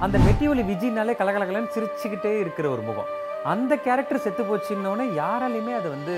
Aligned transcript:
அந்த 0.00 0.18
மெட்டிவலி 0.18 0.62
விஜினாலே 0.62 1.14
கலகலகலன்னு 1.16 1.74
சிரிச்சுக்கிட்டே 1.74 2.40
இருக்கிற 2.40 2.70
ஒரு 2.70 2.82
முகம். 2.82 3.10
அந்த 3.44 3.76
கேரக்டர் 3.76 4.18
செத்து 4.18 4.42
போச்சுன்னொன்னே 4.42 5.06
யாராலையுமே 5.16 5.74
அதை 5.74 5.90
வந்து 5.90 6.16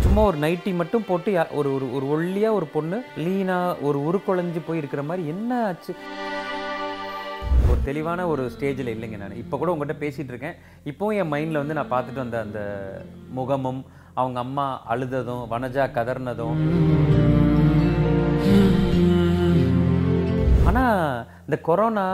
சும்மா 0.00 0.22
ஒரு 0.22 0.38
நைட்டி 0.38 0.74
மட்டும் 0.74 1.04
போட்டு 1.04 1.32
யா- 1.32 1.50
ஒரு 1.50 1.74
ஒரு 1.74 1.94
ஒரு 1.94 2.08
ஒல்லியாக 2.08 2.54
ஒரு 2.54 2.66
பொண்ணு 2.66 3.04
லீனாக 3.16 3.76
ஒரு 3.80 3.98
உருக்குழஞ்சு 4.00 4.60
போய் 4.66 4.78
இருக்கிற 4.78 5.02
மாதிரி 5.02 5.28
என்ன 5.28 5.64
ஆச்சு? 5.66 5.94
ஒரு 7.70 7.78
தெளிவான 7.84 8.28
ஒரு 8.28 8.52
ஸ்டேஜில் 8.58 8.92
இல்லைங்க 8.94 9.16
நான். 9.16 9.36
இப்போ 9.36 9.56
கூட 9.56 9.72
உங்கள்கிட்ட 9.72 9.96
பேசிகிட்டு 10.00 10.32
இருக்கேன். 10.34 10.56
இப்போவும் 10.84 11.16
என் 11.16 11.32
மைண்டில் 11.32 11.62
வந்து 11.62 11.74
நான் 11.74 11.90
பார்த்துட்டு 11.90 12.22
வந்த 12.24 12.40
அந்த 12.40 12.60
முகமும் 13.30 13.80
அவங்க 14.14 14.38
அம்மா 14.38 14.80
அழுததும் 14.88 15.50
வனஜா 15.50 15.86
கதர்னதும் 15.90 16.58
ஆனால் 20.74 21.18
இந்த 21.46 21.56
கொரோனா 21.66 22.04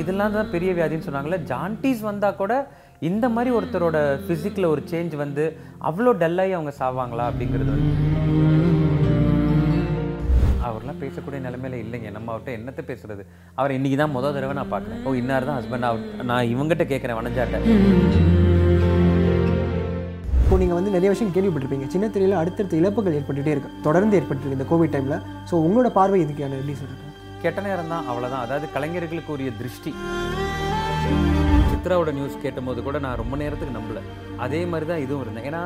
இதெல்லாம் 0.00 0.34
தான் 0.36 0.52
பெரிய 0.52 0.70
வியாதின்னு 0.76 1.06
சொன்னாங்கல்ல 1.06 1.38
ஜான்டிஸ் 1.50 2.02
வந்தால் 2.08 2.38
கூட 2.38 2.52
இந்த 3.08 3.26
மாதிரி 3.34 3.50
ஒருத்தரோட 3.56 3.98
ஃபிசிக்கில் 4.26 4.68
ஒரு 4.74 4.82
சேஞ்ச் 4.92 5.14
வந்து 5.22 5.44
அவ்வளோ 5.88 6.12
டல்லாகி 6.22 6.52
அவங்க 6.58 6.72
சாவாங்களா 6.78 7.24
அப்படிங்கிறது 7.30 7.70
வந்து 7.74 7.90
அவர்லாம் 10.68 11.02
பேசக்கூடிய 11.02 11.40
நிலைமையில 11.46 11.80
இல்லைங்க. 11.82 12.10
நம்ம 12.16 12.30
அவர்கிட்ட 12.32 12.56
என்னத்தை 12.58 12.84
பேசுறது? 12.90 13.22
அவர் 13.58 13.74
இன்னைக்கு 13.76 13.98
தான் 14.02 14.14
முதல் 14.16 14.34
தடவை 14.36 14.54
நான் 14.60 14.72
பார்க்குறேன். 14.72 15.02
ஓ 15.06 15.12
இன்னார் 15.20 15.48
தான் 15.48 15.58
ஹஸ்பண்ட் 15.60 15.88
அவர் 15.90 16.24
நான் 16.30 16.50
இவங்ககிட்ட 16.54 16.86
கேட்குறேன் 16.92 17.18
வனஜாட்ட 17.20 17.60
இப்போ 20.44 20.58
நீங்கள் 20.62 20.78
வந்து 20.78 20.94
நிறைய 20.96 21.10
விஷயம் 21.14 21.34
கேள்விப்பட்டிருப்பீங்க. 21.36 21.88
சின்ன 21.94 22.08
திரையில் 22.14 22.40
அடுத்தடுத்த 22.40 22.80
இழப்புகள் 22.80 23.18
ஏற்பட்டுகிட்டே 23.18 23.54
இருக்கு. 23.56 23.70
தொடர்ந்து 23.88 24.18
ஏற்பட்டுருக்கு 24.20 24.58
இந்த 24.58 24.68
கோவிட் 24.72 24.94
டைமில் 24.96 25.18
ஸோ 25.50 25.54
உங்களோட 25.66 25.90
பார்வை 26.00 26.20
இதுக்கான 26.24 26.58
எப்படி 26.60 26.76
சொல்லுங்க 26.82 27.04
கெட்ட 27.42 27.60
நேரம் 27.66 27.92
தான் 27.92 28.06
அவ்வளோதான் 28.10 28.44
அதாவது 28.44 28.66
கலைஞர்களுக்கு 28.74 29.34
உரிய 29.34 29.50
திருஷ்டி. 29.58 29.90
சித்ராவோட 31.70 32.10
நியூஸ் 32.16 32.42
கேட்டபோது 32.44 32.80
கூட 32.86 32.98
நான் 33.04 33.20
ரொம்ப 33.22 33.34
நேரத்துக்கு 33.42 33.78
நம்பல. 33.78 34.00
அதே 34.46 34.60
மாதிரி 34.72 34.86
தான் 34.90 35.04
இதுவும் 35.04 35.22
இருந்தேன். 35.24 35.46
ஏன்னா 35.50 35.64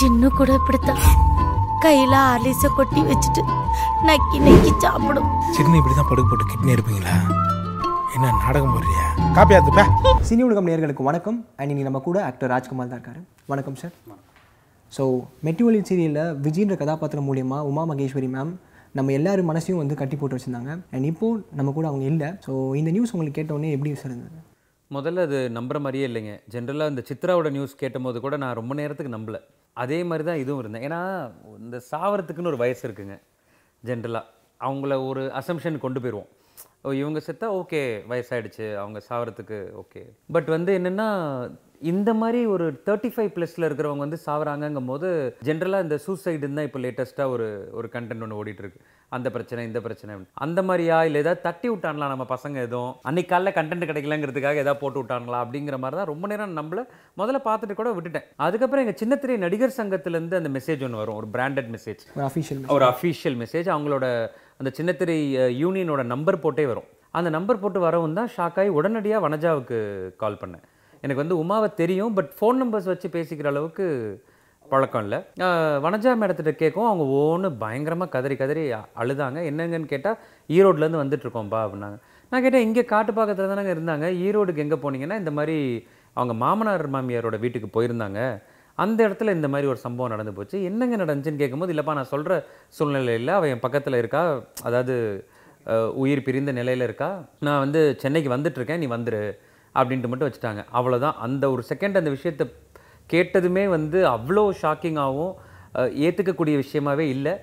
சின்ன 0.00 0.28
கூட 0.38 0.50
இப்படித்தான். 0.60 1.04
கையில 1.84 2.14
ஆலிச 2.32 2.68
கொட்டி 2.76 3.00
வச்சுட்டு 3.10 3.42
நக்கி 4.08 4.38
நக்கி 4.46 4.72
சாப்பிடும். 4.84 5.30
சின்ன 5.58 5.76
இப்படி 5.80 5.94
தான் 6.00 6.10
படுக்க 6.10 6.28
போட்டு 6.30 6.50
கிட்னி 6.52 6.74
எடுப்பீங்களா? 6.76 7.16
என்ன 8.16 8.28
நாடகம் 8.42 8.74
போடுறியா? 8.74 9.02
காப்பி 9.36 9.54
ஆத்துப்பா 9.56 9.82
சினி 10.28 10.42
உலகம் 10.44 10.66
நேயர்களுக்கு 10.68 11.02
வணக்கம். 11.08 11.38
அண்ட் 11.56 11.70
இன்னைக்கு 11.72 11.88
நம்ம 11.88 12.00
கூட 12.06 12.18
ஆக்டர் 12.28 12.50
ராஜ்குமார் 12.52 12.88
தான் 12.90 12.98
இருக்காரு. 12.98 13.20
வணக்கம் 13.52 13.76
சார் 13.80 13.92
ஸோ 14.96 15.04
மெட்டிவலி 15.46 15.80
சீரியலில் 15.88 16.38
விஜய்ன்ற 16.44 16.74
கதாபாத்திரம் 16.82 17.26
மூலியமா 17.28 17.58
உமா 17.70 17.82
மகேஸ்வரி 17.90 18.28
மேம் 18.34 18.52
நம்ம 18.98 19.12
எல்லாரும் 19.18 19.50
மனசையும் 19.50 19.80
வந்து 19.82 19.98
கட்டி 20.02 20.18
போட்டு 20.20 20.36
வச்சுருந்தாங்க. 20.36 20.74
அண்ட் 20.94 21.08
இப்போ 21.10 21.28
நம்ம 21.58 21.74
கூட 21.78 21.88
அவங்க 21.90 22.06
இல்லை. 22.12 22.28
ஸோ 22.46 22.52
இந்த 22.80 22.92
நியூஸ் 22.96 23.12
உங்களுக்கு 23.16 23.38
கேட்டோடனே 23.40 23.72
எப்படி 23.76 23.92
சார் 24.02 24.12
இருந்தது? 24.12 24.40
முதல்ல 24.90 25.26
அது 25.28 25.40
நம்புற 25.58 25.80
மாதிரியே 25.86 26.06
இல்லைங்க. 26.10 26.36
ஜென்ரலாக 26.54 26.94
இந்த 26.94 27.04
சித்ராவோட 27.10 27.50
நியூஸ் 27.56 27.74
கேட்டபோது 27.82 28.24
கூட 28.26 28.38
நான் 28.44 28.58
ரொம்ப 28.60 28.74
நேரத்துக்கு 28.80 29.14
நம்பல. 29.16 29.40
அதே 29.84 30.00
மாதிரி 30.12 30.26
தான் 30.30 30.40
இதுவும் 30.44 30.62
இருந்தேன். 30.64 30.86
ஏன்னா 30.88 31.02
இந்த 31.64 31.82
சாவறதுக்குன்னு 31.90 32.52
ஒரு 32.54 32.62
வயசு 32.64 32.82
இருக்குங்க. 32.88 33.18
ஜென்ரலாக 33.90 34.24
அவங்கள 34.68 34.92
ஒரு 35.10 35.24
அசம்ஷன் 35.42 35.84
கொண்டு 35.84 36.00
போயிடுவோம் 36.04 36.30
ஓ 36.86 36.92
இவங்க 36.94 37.20
செத்தா 37.26 37.46
ஓகே 37.60 37.80
வயசாயிடுச்சு 38.10 38.66
அவங்க 38.80 38.98
சாவறதுக்கு 39.08 39.58
ஓகே. 39.82 40.02
பட் 40.34 40.50
வந்து 40.56 40.72
என்னென்னா 40.78 41.06
இந்த 41.90 42.10
மாதிரி 42.14 42.40
ஒரு 42.46 42.66
தேர்ட்டி 42.86 43.08
ஃபைவ் 43.14 43.32
ப்ளஸில் 43.34 43.66
இருக்கிறவங்க 43.66 44.04
வந்து 44.04 44.18
சாவறாங்கங்கும் 44.26 44.90
போது 44.90 45.08
ஜென்ரலாக 45.48 45.84
இந்த 45.86 45.96
சூசைடுன்னு 46.04 46.58
தான் 46.58 46.68
இப்போ 46.68 46.80
லேட்டஸ்ட்டாக 46.84 47.34
ஒரு 47.34 47.46
ஒரு 47.78 47.88
கண்டென்ட் 47.94 48.24
ஒன்று 48.26 48.38
ஓடிட்டு 48.40 48.62
இருக்கு 48.64 48.80
அந்த 49.12 49.28
பிரச்சனை 49.34 49.64
இந்த 49.66 49.80
பிரச்சனை 49.86 50.14
அந்த 50.44 50.60
மாதிரியா? 50.68 50.96
இல்லை 51.08 51.18
ஏதாவது 51.24 51.44
தட்டி 51.46 51.68
விட்டாங்களா 51.70 52.06
நம்ம 52.12 52.26
பசங்க 52.32 52.56
எதுவும்? 52.66 52.94
அன்னைக்கு 53.08 53.32
காலைல 53.32 53.52
கண்டென்ட் 53.58 53.88
கிடைக்கலங்கிறதுக்காக 53.90 54.62
ஏதாவது 54.64 54.82
போட்டு 54.82 55.00
விட்டாங்களா? 55.02 55.40
அப்படிங்கிற 55.44 55.78
மாதிரி 55.82 55.98
தான் 56.00 56.10
ரொம்ப 56.12 56.26
நேரம் 56.32 56.56
நம்மள 56.60 56.80
முதல்ல 57.20 57.40
பார்த்துட்டு 57.48 57.78
கூட 57.80 57.92
விட்டுட்டேன். 57.96 58.26
அதுக்கப்புறம் 58.46 58.84
எங்கள் 58.84 59.00
சின்னத்திரை 59.02 59.36
நடிகர் 59.46 59.78
சங்கத்திலேருந்து 59.80 60.40
அந்த 60.40 60.52
மெசேஜ் 60.58 60.84
ஒன்று 60.88 61.02
வரும். 61.02 61.18
ஒரு 61.20 61.30
பிராண்டட் 61.36 61.70
மெசேஜ் 61.76 62.02
ஒரு 62.76 62.86
அஃபீஷியல் 62.92 63.38
மெசேஜ் 63.44 63.70
அவங்களோட 63.76 64.08
அந்த 64.60 64.70
சின்னத்திரை 64.78 65.16
யூனியனோட 65.62 66.02
நம்பர் 66.12 66.42
போட்டே 66.44 66.64
வரும். 66.70 66.88
அந்த 67.18 67.28
நம்பர் 67.36 67.60
போட்டு 67.62 67.80
வரவும் 67.86 68.16
தான் 68.18 68.30
ஷாக் 68.36 68.58
ஆகி 68.60 68.70
உடனடியாக 68.78 69.24
வனஜாவுக்கு 69.26 69.78
கால் 70.22 70.40
பண்ணேன். 70.40 70.64
எனக்கு 71.04 71.22
வந்து 71.22 71.36
உமாவை 71.42 71.68
தெரியும் 71.82 72.14
பட் 72.18 72.30
ஃபோன் 72.38 72.58
நம்பர்ஸ் 72.62 72.90
வச்சு 72.92 73.08
பேசிக்கிற 73.16 73.48
அளவுக்கு 73.52 73.86
பழக்கம் 74.72 75.04
இல்லை. 75.06 75.18
வனஜா 75.84 76.12
மேடத்திட்ட 76.20 76.52
கேட்கும் 76.62 76.88
அவங்க 76.90 77.04
ஓன்னு 77.18 77.48
பயங்கரமாக 77.62 78.12
கதறி 78.14 78.36
கதறி 78.40 78.62
அழுதாங்க. 79.02 79.38
என்னங்கன்னு 79.50 79.92
கேட்டால் 79.92 80.18
ஈரோட்லேருந்து 80.56 81.02
வந்துட்டுருக்கோம்ப்பா 81.02 81.60
அப்படின்னாங்க. 81.64 81.98
நான் 82.30 82.44
கேட்டேன் 82.44 82.66
இங்கே 82.68 82.84
காட்டுப்பாக்கத்தில் 82.94 83.52
தானே 83.52 83.64
இருந்தாங்க. 83.74 84.06
ஈரோடுக்கு 84.26 84.64
எங்கே 84.64 84.78
போனீங்கன்னா 84.84 85.18
இந்த 85.22 85.32
மாதிரி 85.38 85.58
அவங்க 86.18 86.34
மாமனார் 86.42 86.86
மாமியாரோட 86.94 87.38
வீட்டுக்கு 87.44 87.68
போயிருந்தாங்க. 87.76 88.20
அந்த 88.84 88.98
இடத்துல 89.08 89.34
இந்த 89.38 89.48
மாதிரி 89.52 89.70
ஒரு 89.72 89.80
சம்பவம் 89.84 90.12
நடந்து 90.14 90.34
போச்சு. 90.36 90.56
என்னங்க 90.68 90.96
நடந்துச்சுன்னு 91.02 91.42
கேட்கும்போது 91.42 91.72
இல்லைப்பா 91.74 91.94
நான் 91.98 92.12
சொல்கிற 92.12 92.34
சூழ்நிலையில் 92.76 93.32
அவள் 93.38 93.52
என் 93.54 93.64
பக்கத்தில் 93.64 94.00
இருக்கா? 94.02 94.22
அதாவது 94.68 94.94
உயிர் 96.02 96.24
பிரிந்த 96.26 96.52
நிலையில் 96.58 96.86
இருக்கா? 96.88 97.10
நான் 97.46 97.62
வந்து 97.64 97.80
சென்னைக்கு 98.02 98.30
வந்துட்டுருக்கேன் 98.34 98.82
நீ 98.82 98.88
வந்துரு 98.96 99.22
அப்படின்ட்டு 99.74 100.10
மட்டும் 100.10 100.28
வச்சுட்டாங்க. 100.28 100.62
அவ்வளோதான் 100.78 101.16
அந்த 101.26 101.44
ஒரு 101.54 101.62
செகண்ட் 101.70 102.00
அந்த 102.00 102.10
விஷயத்தை 102.16 102.46
கேட்டதுமே 103.12 103.64
வந்து 103.76 103.98
அவ்வளோ 104.14 104.44
ஷாக்கிங்காகவும் 104.62 105.34
ஏற்றுக்கக்கூடிய 106.06 106.54
விஷயமாவே 106.64 107.06
இல்லை. 107.16 107.34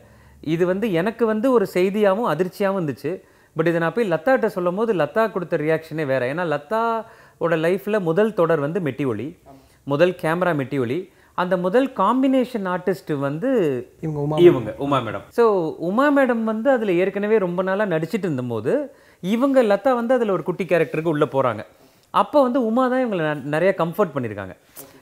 இது 0.54 0.64
வந்து 0.72 0.86
எனக்கு 1.00 1.24
வந்து 1.32 1.48
ஒரு 1.56 1.66
செய்தியாகவும் 1.76 2.30
அதிர்ச்சியாகவும் 2.34 2.80
இருந்துச்சு. 2.80 3.12
பட் 3.56 3.68
இதை 3.70 3.80
நான் 3.82 3.96
போய் 3.96 4.12
லத்தாட்ட 4.14 4.48
சொல்லும் 4.56 4.80
போது 4.80 4.92
லத்தா 5.02 5.24
கொடுத்த 5.32 5.58
ரியாக்ஷனே 5.64 6.06
வேறு. 6.12 6.26
ஏன்னா 6.34 6.46
லத்தாவோட 6.54 7.58
லைஃப்பில் 7.66 8.06
முதல் 8.10 8.38
தொடர் 8.40 8.64
வந்து 8.66 8.80
மெட்டி 8.88 9.06
ஒளி. 9.12 9.28
முதல் 9.92 10.14
கேமரா 10.24 10.54
மெட்டி 10.62 10.78
ஒளி. 10.86 11.00
அந்த 11.38 11.56
முதல் 11.66 11.88
காம்பினேஷன் 12.02 12.66
ஆர்டிஸ்ட் 12.74 13.12
வந்து 13.28 13.50
இவங்க 14.06 14.20
உமா 14.26 14.38
இவங்க 14.48 14.72
Uma 14.86 14.98
madam 15.06 15.24
so 15.38 15.44
Uma 15.90 16.08
madam 16.18 16.44
வந்து 16.52 16.70
அதில் 16.74 16.98
ஏற்கனவே 17.04 17.38
ரொம்ப 17.46 17.64
நாளாக 17.70 17.92
நடிச்சிட்டு 17.94 18.28
இருந்தபோது 18.28 18.74
இவங்க 19.24 19.60
லதா 19.72 19.92
வந்து 20.00 20.16
அதில் 20.18 20.36
ஒரு 20.36 20.44
குட்டி 20.50 20.66
கேரக்டருக்கு 20.72 21.14
உள்ளே 21.16 21.28
போகிறாங்க 21.36 21.64
அப்போ 22.14 22.40
வந்து 22.46 22.60
உமா 22.70 22.84
தான் 22.92 23.04
இவங்களை 23.04 23.30
நிறைய 23.54 23.70
கம்ஃபர்ட் 23.80 24.14
பண்ணியிருக்காங்க. 24.16 24.54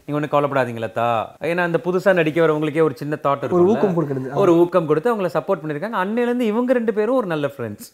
நீங்கள் 0.03 0.17
ஒன்றும் 0.17 0.33
கவலைப்படாதீங்க 0.33 0.81
லதா. 0.83 1.07
ஏன்னா 1.49 1.63
அந்த 1.69 1.79
புதுசாக 1.87 2.17
நடிக்க 2.19 2.39
வரவங்களுக்கே 2.43 2.83
ஒரு 2.87 2.95
சின்ன 3.01 3.17
தாட் 3.25 3.43
ஒரு 3.57 3.65
ஊக்கம் 3.71 3.95
கொடுக்குறது 3.97 4.37
ஒரு 4.43 4.53
ஊக்கம் 4.61 4.87
கொடுத்து 4.91 5.11
அவங்கள 5.13 5.31
சப்போர்ட் 5.37 5.61
பண்ணியிருக்காங்க. 5.61 5.97
அன்னையிலேருந்து 6.03 6.47
இவங்க 6.51 6.73
ரெண்டு 6.79 6.93
பேரும் 6.99 7.19
ஒரு 7.21 7.29
நல்ல 7.33 7.47
ஃப்ரெண்ட்ஸ் 7.55 7.89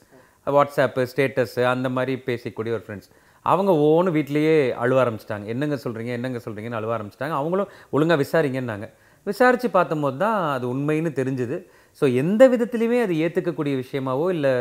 வாட்ஸ்அப்பு 0.48 1.04
ஸ்டேட்டஸ் 1.12 1.58
அந்த 1.74 1.88
மாதிரி 1.96 2.14
பேசிக்கூடிய 2.28 2.74
ஒரு 2.78 2.86
ஃப்ரெண்ட்ஸ் 2.86 3.10
அவங்க 3.52 3.72
ஓன்னு 3.88 4.16
வீட்லேயே 4.18 4.56
அழுவ 4.84 5.00
ஆரம்பிச்சிட்டாங்க. 5.04 5.46
என்னங்க 5.54 5.78
சொல்கிறீங்க 5.86 6.12
என்னங்க 6.18 6.40
சொல்கிறீங்கன்னு 6.46 6.80
அழுவ 6.80 6.94
ஆரம்பிச்சிட்டாங்க. 6.98 7.36
அவங்களும் 7.42 7.72
ஒழுங்காக 7.96 8.20
விசாரிங்கன்னாங்க. 8.24 8.88
விசாரித்து 9.28 9.70
பார்த்தபோது 9.78 10.18
தான் 10.24 10.38
அது 10.56 10.66
உண்மைன்னு 10.74 11.12
தெரிஞ்சுது. 11.20 11.58
ஸோ 12.00 12.06
எந்த 12.22 12.44
விதத்துலையுமே 12.54 13.00
அது 13.06 13.14
ஏற்றுக்கக்கூடிய 13.26 13.74
விஷயமாவோ 13.84 14.26
இல்லை 14.36 14.52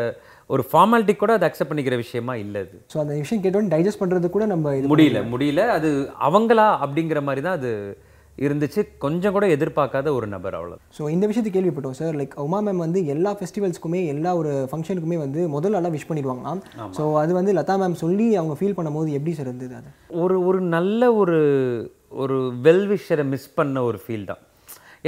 ஒரு 0.54 0.62
ஃபார்மாலிட்டி 0.70 1.14
கூட 1.22 1.32
அதை 1.36 1.46
அக்செப்ட் 1.48 1.70
பண்ணிக்கிற 1.70 1.96
விஷயமா 2.04 2.34
இல்லை 2.44 2.60
அது. 2.64 2.76
ஸோ 2.92 2.98
அந்த 3.02 3.14
விஷயம் 3.22 3.42
கேட்டோன்னு 3.44 3.72
டைஜஸ்ட் 3.74 4.02
பண்ணுறது 4.02 4.28
கூட 4.36 4.44
நம்ம 4.52 4.72
முடியல 4.92 5.22
முடியல. 5.34 5.64
அது 5.76 5.90
அவங்களா 6.28 6.66
அப்படிங்கிற 6.84 7.22
மாதிரி 7.28 7.42
தான் 7.46 7.58
அது 7.60 7.72
இருந்துச்சு. 8.38 8.80
கொஞ்சம் 9.04 9.34
கூட 9.36 9.44
எதிர்பார்க்காத 9.56 10.08
ஒரு 10.16 10.26
நபர் 10.34 10.56
அவ்வளோ 10.58 10.76
ஸோ 10.96 11.02
இந்த 11.14 11.24
விஷயத்தை 11.30 11.52
கேள்விப்பட்டோம் 11.52 11.98
சார் 12.00 12.16
லைக் 12.20 12.34
உமா 12.46 12.60
மேம் 12.66 12.82
வந்து 12.84 13.00
எல்லா 13.14 13.30
ஃபெஸ்டிவல்ஸ்க்குமே 13.38 14.00
எல்லா 14.14 14.32
ஒரு 14.40 14.52
ஃபங்க்ஷனுக்குமே 14.70 15.18
வந்து 15.24 15.42
முதல் 15.56 15.76
நாளாக 15.76 15.92
விஷ் 15.96 16.08
பண்ணிடுவாங்களாம் 16.10 16.60
ஸோ 16.98 17.04
அது 17.22 17.34
வந்து 17.40 17.54
லதா 17.58 17.76
மேம் 17.82 18.00
சொல்லி 18.04 18.26
அவங்க 18.40 18.56
ஃபீல் 18.60 18.78
பண்ணும்போது 18.78 19.16
எப்படி 19.18 19.34
சார் 19.38 19.50
இருந்தது 19.50 19.76
அது? 19.80 19.88
ஒரு 20.24 20.38
ஒரு 20.48 20.60
நல்ல 20.76 21.12
ஒரு 21.22 21.38
ஒரு 22.24 22.36
வெல்விஷரை 22.66 23.24
மிஸ் 23.30 23.54
பண்ண 23.54 23.82
ஒரு 23.88 23.98
ஃபீல் 24.02 24.28
தான். 24.28 24.42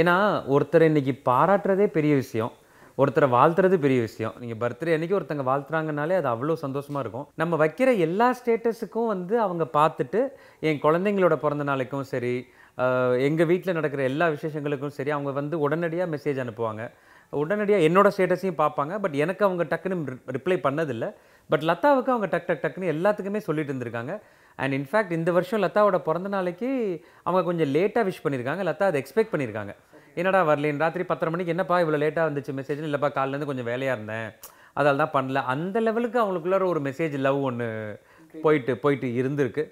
ஏன்னா 0.01 0.15
ஒருத்தரை 0.55 0.87
இன்னைக்கு 0.91 1.13
பாராட்டுறதே 1.29 1.87
பெரிய 1.97 2.13
விஷயம். 2.23 2.51
ஒருத்தரை 2.97 3.27
வாழ்த்துறது 3.35 3.75
பெரிய 3.83 3.99
விஷயம். 4.05 4.33
நீங்கள் 4.41 4.59
பர்த்டே 4.61 4.93
அன்னைக்கு 4.95 5.17
ஒருத்தங்க 5.17 5.43
வாழ்த்துறாங்கனாலே 5.49 6.15
அது 6.19 6.27
அவ்வளோ 6.31 6.55
சந்தோஷமாக 6.63 7.03
இருக்கும். 7.03 7.27
நம்ம 7.41 7.57
வைக்கிற 7.63 7.89
எல்லா 8.05 8.27
ஸ்டேட்டஸுக்கும் 8.39 9.11
வந்து 9.13 9.35
அவங்க 9.45 9.65
பார்த்துட்டு 9.77 10.21
என் 10.69 10.81
குழந்தைங்களோட 10.85 11.35
பிறந்த 11.43 11.65
நாளைக்கும் 11.69 12.09
சரி 12.13 12.33
எங்கள் 13.27 13.47
வீட்டில் 13.51 13.77
நடக்கிற 13.77 14.01
எல்லா 14.09 14.25
விசேஷங்களுக்கும் 14.35 14.95
சரி 14.97 15.11
அவங்க 15.15 15.31
வந்து 15.39 15.55
உடனடியாக 15.65 16.07
மெசேஜ் 16.15 16.41
அனுப்புவாங்க. 16.43 16.83
உடனடியாக 17.41 17.85
என்னோட 17.87 18.07
ஸ்டேட்டஸையும் 18.15 18.59
பார்ப்பாங்க. 18.61 18.93
பட் 19.03 19.15
எனக்கு 19.23 19.43
அவங்க 19.47 19.63
டக்குன்னு 19.71 20.17
ரிப்ளை 20.35 20.57
பண்ணதில்லை. 20.67 21.09
பட் 21.49 21.63
லதாவுக்கு 21.69 22.11
அவங்க 22.13 22.27
டக் 22.33 22.47
டக் 22.49 22.63
டக்குன்னு 22.63 22.91
எல்லாத்துக்குமே 22.93 23.41
சொல்லிட்டு 23.47 23.73
இருந்திருக்காங்க. 23.73 24.13
அண்ட் 24.63 24.73
இன்ஃபேக்ட் 24.77 25.13
இந்த 25.17 25.31
வருஷம் 25.37 25.61
லதாவோட 25.63 25.97
பிறந்த 26.07 26.29
நாளைக்கு 26.35 26.69
அவங்க 27.27 27.43
கொஞ்சம் 27.49 27.71
லேட்டாக 27.75 28.03
விஷ் 28.09 28.23
பண்ணியிருக்காங்க 28.23 28.63
லதா 28.69 28.87
அதை 28.91 29.01
எக்ஸ்பெக்ட் 29.03 29.33
பண்ணியிருக்காங்க 29.33 29.73
என்னடா 30.19 30.39
வரலேன் 30.49 30.81
ராத்திரி 30.83 31.03
பத்தரை 31.11 31.31
மணிக்கு 31.33 31.53
என்னப்பா 31.53 31.75
இவ்வளோ 31.83 31.99
லேட்டாக 32.03 32.27
வந்துச்சு 32.29 32.55
மெசேஜ் 32.59 32.87
இல்லைப்பா 32.87 33.09
காலிலேருந்து 33.17 33.49
கொஞ்சம் 33.51 33.69
வேலையாக 33.71 33.97
இருந்தேன். 33.97 34.29
அதால் 34.79 35.01
தான் 35.01 35.13
பண்ணல. 35.17 35.43
அந்த 35.53 35.77
லெவலுக்கு 35.85 36.17
அவங்களுக்குள்ளார 36.23 36.65
ஒரு 36.73 36.81
மெசேஜ் 36.87 37.15
லவ் 37.27 37.39
ஒன்று 37.49 37.67
போயிட்டு 38.45 38.73
போயிட்டு 38.83 39.07
இருந்திருக்கு. 39.21 39.63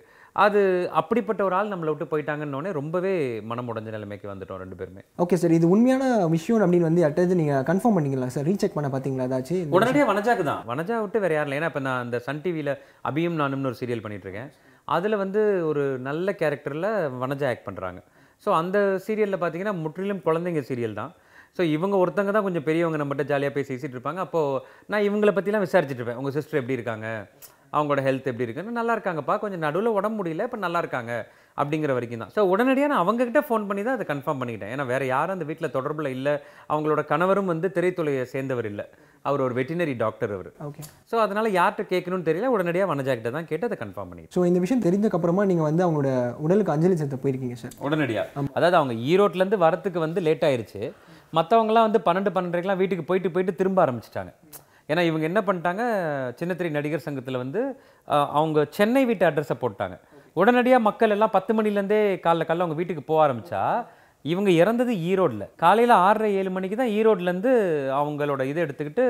அது 0.43 0.61
அப்படிப்பட்ட 0.99 1.41
ஒரு 1.45 1.55
ஆள் 1.59 1.71
நம்மளை 1.71 1.91
விட்டு 1.91 2.07
போயிட்டாங்கன்னொடனே 2.11 2.71
ரொம்பவே 2.79 3.13
மனம் 3.51 3.69
உடைஞ்ச 3.71 3.89
நிலைமைக்கு 3.95 4.27
வந்துட்டோம் 4.31 4.59
ரெண்டு 4.63 4.77
பேருமே. 4.79 5.01
ஓகே 5.23 5.37
சார் 5.41 5.55
இது 5.57 5.71
உண்மையான 5.75 6.03
விஷயம் 6.35 6.65
அப்படின்னு 6.65 6.89
வந்து 6.89 7.03
யார்ட்டாவது 7.03 7.37
நீங்கள் 7.41 7.63
கன்ஃபார்ம் 7.69 7.97
பண்ணீங்களா 7.97 8.29
சார் 8.35 8.47
ரீசெக் 8.49 8.75
பண்ண 8.77 8.89
பார்த்தீங்களா 8.95 9.27
ஏதாச்சும்? 9.29 9.73
உடனடியாக 9.77 10.09
வனஜாக்கு 10.11 10.45
தான். 10.51 10.61
வனஜா 10.71 10.97
விட்டு 11.03 11.23
வேற 11.25 11.33
யாரும் 11.37 11.49
இல்லை. 11.49 11.59
ஏன்னா 11.61 11.71
இப்போ 11.71 11.83
நான் 11.87 12.03
அந்த 12.05 12.19
சன் 12.27 12.43
டிவியில் 12.45 12.73
அபியும் 13.11 13.39
நானும்னு 13.41 13.71
ஒரு 13.71 13.79
சீரியல் 13.81 14.05
பண்ணிட்டு 14.05 14.27
இருக்கேன் 14.29 14.51
அதில் 14.97 15.21
வந்து 15.23 15.41
ஒரு 15.69 15.85
நல்ல 16.09 16.35
கேரக்டரில் 16.41 16.89
வனஜா 17.23 17.47
ஆக்ட் 17.51 17.67
பண்ணுறாங்க 17.69 17.99
ஸோ 18.43 18.49
அந்த 18.61 18.77
சீரியலில் 19.07 19.41
பார்த்தீங்கன்னா 19.41 19.75
முற்றிலும் 19.83 20.23
குழந்தைங்க 20.27 20.61
சீரியல் 20.69 20.99
தான். 21.01 21.11
ஸோ 21.57 21.63
இவங்க 21.75 21.95
ஒருத்தங்க 22.03 22.31
தான் 22.35 22.47
கொஞ்சம் 22.47 22.65
பெரியவங்க 22.67 22.97
நம்மகிட்ட 23.01 23.31
ஜாலியாக 23.31 23.53
பேசி 23.55 23.71
பேசிட்டு 23.73 23.95
இருப்பாங்க. 23.97 24.21
அப்போது 24.25 24.59
நான் 24.93 25.05
இவங்கள 25.09 25.31
பற்றிலாம் 25.37 25.67
விசாரிச்சுட்டு 25.67 26.01
இருப்பேன். 26.01 26.19
உங்கள் 26.21 26.35
சிஸ்டர் 26.35 26.59
எப்படி 26.61 26.77
இருக்காங்க? 26.79 27.07
அவங்களோட 27.75 28.01
ஹெல்த் 28.07 28.29
எப்படி 28.31 28.45
இருக்குன்னு 28.47 28.77
நல்லா 28.79 28.95
இருக்காங்கப்பா 28.97 29.35
கொஞ்சம் 29.43 29.63
நடுவில் 29.65 29.95
உடம்பு 29.97 30.17
முடியல 30.19 30.47
இப்போ 30.47 30.59
நல்லா 30.65 30.81
இருக்காங்க 30.83 31.13
அப்படிங்கிற 31.61 31.91
வரைக்கும் 31.97 32.21
தான். 32.23 32.31
ஸோ 32.35 32.41
உடனடியாக 32.53 32.89
நான் 32.91 33.03
அவங்ககிட்ட 33.03 33.39
ஃபோன் 33.47 33.63
பண்ணி 33.69 33.81
தான் 33.85 33.95
அதை 33.97 34.05
கன்ஃபார்ம் 34.09 34.39
பண்ணிக்கிட்டேன். 34.41 34.73
ஏன்னா 34.73 34.83
வேறு 34.91 35.05
யாரும் 35.13 35.35
அந்த 35.35 35.45
வீட்டில் 35.49 35.73
தொடர்பில் 35.75 36.09
இல்லை. 36.17 36.33
அவங்களோட 36.71 37.01
கணவரும் 37.11 37.49
வந்து 37.53 37.67
திரைத்துறையை 37.77 38.25
சேர்ந்தவர் 38.33 38.67
இல்லை. 38.71 38.85
அவர் 39.29 39.43
ஒரு 39.45 39.53
வெட்டினரி 39.59 39.93
டாக்டர் 40.03 40.33
அவர். 40.35 40.49
ஓகே 40.67 40.83
ஸோ 41.11 41.15
அதனால 41.23 41.49
யார்கிட்ட 41.57 41.85
கேட்கணும்னு 41.93 42.27
தெரியல. 42.29 42.51
உடனடியாக 42.55 42.89
வனஜா 42.91 43.15
கிட்ட 43.17 43.31
தான் 43.37 43.49
கேட்டு 43.51 43.67
அதை 43.69 43.79
கன்ஃபார்ம் 43.81 44.11
பண்ணிட்டேன். 44.11 44.33
ஸோ 44.37 44.43
இந்த 44.49 44.61
விஷயம் 44.65 44.85
தெரிஞ்சக்கப்புறமா 44.85 45.45
நீங்கள் 45.51 45.67
வந்து 45.69 45.85
அவங்களோட 45.87 46.11
உடலுக்கு 46.45 46.75
அஞ்சலி 46.75 46.99
செலுத்த 47.01 47.19
போயிருக்கீங்க 47.25 47.57
சார் 47.63 47.75
உடனடியாக 47.87 48.45
அதாவது 48.57 48.79
அவங்க 48.81 48.95
ஈரோட்லேருந்து 49.11 49.63
வரத்துக்கு 49.65 50.05
வந்து 50.07 50.21
லேட் 50.27 50.47
ஆயிருச்சு. 50.49 50.83
மற்றவங்களாம் 51.39 51.87
வந்து 51.89 52.01
பன்னெண்டு 52.07 52.31
பன்னெண்டரைக்கெலாம் 52.37 52.81
வீட்டுக்கு 52.83 53.09
போயிட்டு 53.09 53.33
போயிட்டு 53.35 53.59
திரும்ப 53.61 53.79
ஆரம்பிச்சிட்டாங்க. 53.85 54.31
ஏன்னா 54.89 55.01
இவங்க 55.09 55.25
என்ன 55.29 55.39
பண்ணிட்டாங்க 55.47 55.83
சின்னத்திரை 56.39 56.71
நடிகர் 56.77 57.05
சங்கத்தில் 57.07 57.41
வந்து 57.43 57.61
அவங்க 58.39 58.67
சென்னை 58.77 59.03
வீட்டு 59.09 59.27
அட்ரஸை 59.29 59.57
போட்டாங்க. 59.63 59.95
உடனடியாக 60.41 60.87
மக்கள் 60.89 61.13
எல்லாம் 61.15 61.35
பத்து 61.37 61.51
மணிலேருந்தே 61.57 62.01
காலைல 62.25 62.45
காலைல 62.49 62.65
அவங்க 62.65 62.79
வீட்டுக்கு 62.81 63.03
போக 63.11 63.21
ஆரம்பிச்சா 63.27 63.61
இவங்க 64.25 64.49
இறந்தது 64.61 64.93
ஈரோடில். 65.09 65.43
காலையில் 65.63 65.93
ஆறரை 66.05 66.29
ஏழு 66.39 66.49
மணிக்கு 66.55 66.77
தான் 66.79 66.93
ஈரோட்லேருந்து 66.95 67.51
அவங்களோட 67.99 68.41
இதை 68.51 68.59
எடுத்துக்கிட்டு 68.65 69.03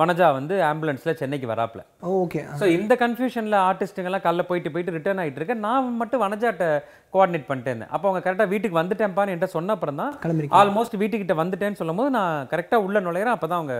வனஜா 0.00 0.26
வந்து 0.36 0.54
ஆம்புலன்ஸில் 0.68 1.18
சென்னைக்கு 1.20 1.48
வராப்புல 1.52 1.82
ஓகே. 2.20 2.40
ஸோ 2.60 2.66
இந்த 2.76 2.94
கன்ஃபியூஷனில் 3.02 3.58
ஆர்டிஸ்ட்டுங்கெல்லாம் 3.68 4.24
காலைல 4.26 4.44
போயிட்டு 4.50 4.72
போயிட்டு 4.74 4.96
ரிட்டர்ன் 4.96 5.20
ஆகிட்டு 5.22 5.40
இருக்கேன் 5.40 5.62
நான் 5.66 5.90
மட்டும் 6.02 6.22
வனஜாட்ட 6.24 6.68
கோஆர்டினேட் 7.16 7.48
பண்ணிட்டே 7.50 7.72
இருந்தேன் 7.72 7.92
அப்போ 7.96 8.08
அவங்க 8.08 8.22
கரெக்டாக 8.26 8.52
வீட்டுக்கு 8.54 8.80
வந்துட்டேன்ப்பான்னு 8.80 9.34
என்கிட்ட 9.34 9.56
சொன்ன 9.56 9.76
அப்புறம் 9.76 10.00
தான் 10.02 10.14
ஆல்மோஸ்ட் 10.62 11.00
வீட்டுக்கிட்ட 11.02 11.36
வந்துட்டேன்னு 11.42 11.80
சொல்லும் 11.82 12.00
போது 12.02 12.16
நான் 12.18 12.48
கரெக்டாக 12.54 12.86
உள்ள 12.88 13.00
நுழையிறேன். 13.08 13.36
அப்போ 13.38 13.48
தான் 13.52 13.60
அவங்க 13.62 13.76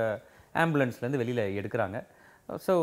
ஆம்புலன்ஸ்லேருந்து 0.62 1.22
வெளியில் 1.22 1.44
எடுக்கிறாங்க. 1.60 1.98
ஸோ 2.66 2.74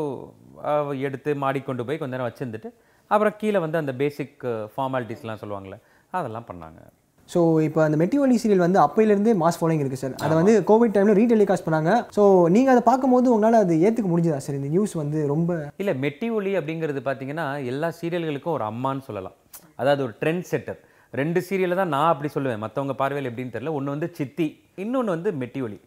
எடுத்து 1.06 1.30
மாடி 1.42 1.60
கொண்டு 1.68 1.82
போய் 1.88 2.00
கொஞ்ச 2.00 2.14
நேரம் 2.14 2.30
வச்சிருந்துட்டு 2.30 2.70
அப்புறம் 3.10 3.36
கீழே 3.40 3.58
வந்து 3.64 3.78
அந்த 3.82 3.92
பேசிக் 4.00 4.46
ஃபார்மாலிட்டிஸ்லாம் 4.72 5.42
சொல்லுவாங்கள்ல 5.42 5.78
அதெல்லாம் 6.18 6.48
பண்ணாங்க. 6.50 6.80
ஸோ 7.32 7.40
இப்போ 7.66 7.80
அந்த 7.86 7.96
மெட்டிவலி 8.02 8.36
சீரியல் 8.42 8.64
வந்து 8.64 8.78
அப்பையிலேருந்தே 8.84 9.32
மாஸ் 9.42 9.58
ஃபாலோயிங் 9.58 9.82
இருக்குது 9.82 10.02
சார் 10.02 10.14
அதை 10.24 10.34
வந்து 10.38 10.54
கோவிட் 10.70 10.94
டைமில் 10.94 11.18
ரீடெலிகாஸ்ட் 11.20 11.66
பண்ணாங்க. 11.66 11.90
ஸோ 12.16 12.22
நீங்கள் 12.54 12.72
அதை 12.74 12.82
பார்க்கும்போது 12.88 13.28
உங்களால் 13.34 13.64
அது 13.64 13.74
ஏற்றுக்க 13.86 14.08
முடிஞ்சதா 14.12 14.38
சார் 14.46 14.58
இந்த 14.60 14.70
நியூஸ் 14.74 14.94
வந்து 15.02 15.20
ரொம்ப 15.32 15.58
இல்லை 15.82 15.94
மெட்டி 16.04 16.28
ஒலி 16.38 16.52
அப்படிங்கிறது 16.60 17.02
பார்த்தீங்கன்னா 17.08 17.46
எல்லா 17.72 17.90
சீரியல்களுக்கும் 18.00 18.56
ஒரு 18.58 18.66
அம்மான்னு 18.70 19.06
சொல்லலாம். 19.08 19.36
அதாவது 19.82 20.02
ஒரு 20.06 20.14
ட்ரெண்ட் 20.22 20.48
செட்டர் 20.52 20.80
ரெண்டு 21.20 21.40
சீரியலை 21.48 21.76
தான் 21.82 21.94
நான் 21.96 22.10
அப்படி 22.14 22.30
சொல்லுவேன். 22.34 22.62
மற்றவங்க 22.64 22.96
பார்வையில் 23.02 23.30
எப்படின்னு 23.30 23.54
தெரியல. 23.54 23.76
ஒன்று 23.78 23.94
வந்து 23.94 24.08
சித்தி 24.18 24.48
இன்னொன்று 24.84 25.14
வந்து 25.16 25.32
மெட்டி 25.42 25.62
ஒலி 25.66 25.78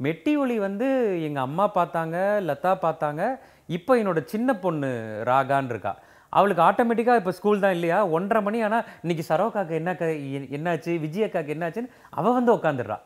மெட்டி 0.00 0.36
ஒலி 0.36 0.58
வந்து 0.58 0.86
எங்கள் 1.22 1.42
அம்மா 1.42 1.70
பார்த்தாங்க 1.74 2.16
லதா 2.48 2.76
பார்த்தாங்க. 2.82 3.38
இப்போ 3.66 3.96
என்னோட 3.96 4.24
சின்ன 4.24 4.54
பொண்ணு 4.54 4.88
ராகான்னு 5.26 5.64
இருக்கா. 5.64 5.96
அவளுக்கு 6.28 6.62
ஆட்டோமேட்டிக்காக 6.62 7.16
இப்போ 7.16 7.30
ஸ்கூல் 7.30 7.60
தான் 7.60 7.72
இல்லையா? 7.72 8.06
ஒன்றரை 8.06 8.44
மணி 8.44 8.62
ஆனால் 8.62 8.84
இன்னைக்கு 9.02 9.34
சரோக்காக்கு 9.34 9.70
என்ன 9.70 9.94
க- 9.94 10.04
எ- 10.04 10.48
என்னாச்சு 10.50 11.00
விஜயக்காக்கு 11.00 11.54
என்னாச்சுன்னு 11.54 11.88
அவள் 12.10 12.32
வந்து 12.32 12.54
உட்காந்துடுறா 12.54 12.98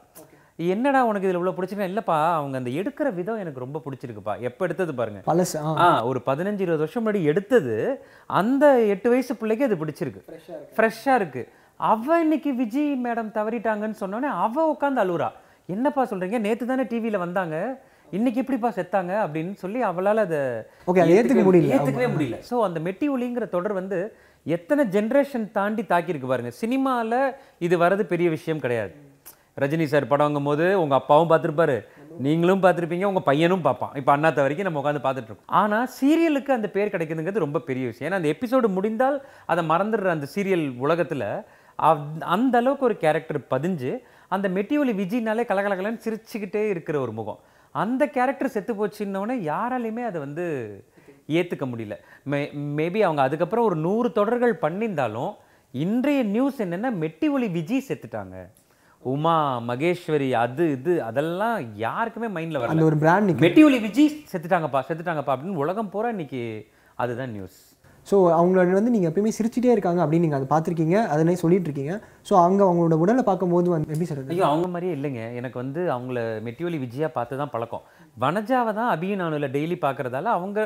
என்னடா 0.59 1.05
உனக்கு 1.05 1.29
இதில் 1.29 1.41
இவ்வளோ 1.41 1.55
பிடிச்சிருக்கா? 1.55 1.87
இல்லைப்பா 1.87 2.33
அவங்க 2.35 2.59
அந்த 2.59 2.71
எடுக்கிற 2.71 3.15
விதம் 3.15 3.39
எனக்கு 3.39 3.59
ரொம்ப 3.59 3.83
பிடிச்சிருக்குப்பா. 3.85 4.39
எப்போ 4.39 4.65
எடுத்தது 4.65 4.95
பாருங்க. 4.95 5.21
பழசு 5.27 5.57
ஆ. 5.63 6.05
ஒரு 6.05 6.23
பதினஞ்சு 6.27 6.61
இருபது 6.61 6.77
வருஷம் 6.77 7.07
முன்னாடி 7.07 7.23
எடுத்தது. 7.23 8.05
அந்த 8.27 8.81
எட்டு 8.81 9.11
வயசு 9.11 9.37
பிள்ளைக்கு 9.37 9.65
அது 9.65 9.77
பிடிச்சிருக்கு. 9.77 10.23
ஃப்ரெஷ்ஷாக 10.77 11.15
இருக்கு. 11.15 11.49
அவ 11.77 12.21
இன்னைக்கு 12.21 12.55
விஜய் 12.55 13.01
மேடம் 13.05 13.35
தவறிட்டாங்கன்னு 13.35 13.95
சொன்னோடனே 14.01 14.31
அவ 14.39 14.77
உட்காந்து 14.77 15.03
அழுவுறா. 15.05 15.29
என்னப்பா 15.75 16.03
சொல்றீங்க? 16.11 16.39
நேத்து 16.47 16.65
தானே 16.71 16.85
டிவியில் 16.91 17.25
வந்தாங்க. 17.25 17.57
இன்னைக்கு 18.17 18.41
எப்படிப்பா 18.43 18.69
செத்தாங்க 18.77 19.13
அப்படின்னு 19.25 19.55
சொல்லி 19.63 19.81
அவளால் 19.89 20.25
அதை 20.25 20.41
அதை 20.91 21.15
ஏத்துக்க 21.17 21.43
முடியல. 21.49 21.73
ஏற்றுக்கவே 21.77 22.09
முடியல. 22.15 22.37
ஸோ 22.51 22.57
அந்த 22.67 22.79
மெட்டி 22.87 23.07
ஒலிங்கிற 23.15 23.47
தொடர் 23.57 23.75
வந்து 23.81 23.99
எத்தனை 24.57 24.83
ஜென்ரேஷன் 24.97 25.47
தாண்டி 25.59 25.83
தாக்கியிருக்கு 25.93 26.31
பாருங்க. 26.33 26.53
சினிமாவில் 26.63 27.19
இது 27.67 27.77
வர்றது 27.83 28.05
பெரிய 28.13 28.29
விஷயம் 28.37 28.63
கிடையாது. 28.65 28.93
ரஜினி 29.63 29.87
சார் 29.91 30.11
படங்கும் 30.13 30.49
போது 30.49 30.65
உங்க 30.83 30.95
அப்பாவும் 31.01 31.31
பார்த்துருப்பாரு. 31.31 31.77
நீங்களும் 32.25 32.63
பார்த்துருப்பீங்க 32.65 33.07
உங்க 33.11 33.23
பையனும் 33.29 33.65
பார்ப்பான். 33.67 33.95
இப்போ 34.01 34.11
அண்ணாத்த 34.17 34.41
வரைக்கும் 34.45 34.69
நம்ம 34.69 34.81
உட்காந்து 34.83 35.05
பார்த்துட்டு 35.07 35.31
இருக்கோம். 35.31 35.53
ஆனா 35.61 35.79
சீரியலுக்கு 35.99 36.53
அந்த 36.59 36.69
பேர் 36.75 36.93
கிடைக்குதுங்கிறது 36.95 37.47
ரொம்ப 37.47 37.63
பெரிய 37.71 37.85
விஷயம். 37.91 38.09
ஏன்னா 38.09 38.21
அந்த 38.21 38.31
எபிசோடு 38.35 38.69
முடிந்தால் 38.77 39.17
அதை 39.53 39.65
மறந்துடுற 39.73 40.11
அந்த 40.17 40.29
சீரியல் 40.35 40.67
உலகத்துல 40.85 41.25
அந்த 42.35 42.55
அளவுக்கு 42.61 42.87
ஒரு 42.89 42.97
கேரக்டர் 43.03 43.41
பதிஞ்சு 43.55 43.91
அந்த 44.35 44.49
மெட்டிஒலி 44.49 44.93
விஜய்னாலே 45.03 45.45
கலகலகலன்னு 45.51 46.05
சிரிச்சுக்கிட்டே 46.07 46.63
இருக்கிற 46.75 46.97
ஒரு 47.01 47.13
முகம். 47.13 47.41
அந்த 47.75 48.03
கேரக்டர் 48.17 48.55
செத்து 48.55 48.75
போச்சுன்னொடனே 48.75 49.37
யாராலையுமே 49.53 50.05
அதை 50.11 50.21
வந்து 50.27 50.45
ஏற்றுக்க 51.39 51.65
முடியல. 51.71 51.95
மே 52.33 52.39
மேபி 52.79 53.01
அவங்க 53.07 53.23
அதுக்கப்புறம் 53.23 53.67
ஒரு 53.69 53.77
நூறு 53.87 54.09
தொடர்கள் 54.19 54.55
பண்ணியிருந்தாலும் 54.63 55.33
இன்றைய 55.75 56.21
நியூஸ் 56.35 56.61
என்னன்னா 56.65 56.91
மெட்டி 57.03 57.29
ஒலி 57.37 57.49
விஜய் 57.59 57.89
செத்துட்டாங்க. 57.89 58.37
உமா 59.03 59.35
மகேஸ்வரி 59.69 60.29
அது 60.43 60.65
இது 60.77 60.93
அதெல்லாம் 61.09 61.59
யாருக்குமே 61.87 62.29
மைண்டில் 62.37 62.61
வரல. 62.63 62.87
ஒரு 62.91 62.97
பிராண்ட் 63.03 63.43
மெட்டி 63.45 63.65
ஒலி 63.69 63.79
விஜய் 63.87 64.11
செத்துட்டாங்கப்பா 64.33 64.83
செத்துட்டாங்கப்பா 64.89 65.35
அப்படின்னு 65.35 65.63
உலகம் 65.65 65.91
பூரா 65.95 66.09
இன்னைக்கு 66.17 66.43
அதுதான் 66.95 67.35
நியூஸ் 67.37 67.59
ஸோ 68.07 68.17
அவங்களோட 68.37 68.75
வந்து 68.79 68.93
நீங்கள் 68.95 69.11
எப்பயுமே 69.11 69.33
சிரிச்சிட்டே 69.37 69.73
இருக்காங்க 69.75 70.01
அப்படின்னு 70.03 70.27
நீங்கள் 70.27 70.41
அதை 70.41 70.49
பார்த்துருக்கீங்க 70.51 70.97
அதனே 71.13 71.35
சொல்லிட்டு 71.41 71.69
இருக்கீங்க 71.69 71.95
ஸோ 72.29 72.35
அங்கே 72.43 72.63
அவங்களோட 72.67 72.97
உடலை 73.05 73.23
பார்க்கும்போது 73.29 73.69
வந்து 73.73 73.89
எப்படி 73.89 74.09
அது 74.15 74.35
ஐயோ 74.35 74.47
அவங்க 74.51 74.69
மாதிரியே 74.75 74.93
இல்லைங்க. 74.97 75.23
எனக்கு 75.41 75.59
வந்து 75.63 75.81
அவங்கள 75.95 76.19
மெட்டிஒலி 76.47 76.79
விஜயா 76.85 77.09
பார்த்து 77.17 77.41
தான் 77.43 77.53
பழக்கம். 77.55 77.85
வனஜாவை 78.17 78.73
தான் 78.79 78.93
அபியும் 78.95 79.23
நானுல 79.23 79.49
டெய்லி 79.57 79.79
பார்க்கறதால 79.87 80.33
அவங்க 80.39 80.59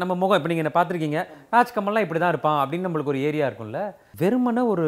நம்ம 0.00 0.12
முகம் 0.14 0.38
இப்போ 0.38 0.50
நீங்கள் 0.50 0.64
என்ன 0.64 0.74
பார்த்துருக்கீங்க 0.76 1.20
ராஜ்கமல்லாம் 1.54 2.04
இப்படி 2.06 2.20
தான் 2.20 2.32
இருப்பான் 2.34 2.60
அப்படின்னு 2.62 2.86
நம்மளுக்கு 2.86 3.14
ஒரு 3.14 3.22
ஏரியா 3.28 3.46
இருக்கும்ல. 3.48 3.80
வெறுமனே 4.22 4.64
ஒரு 4.72 4.86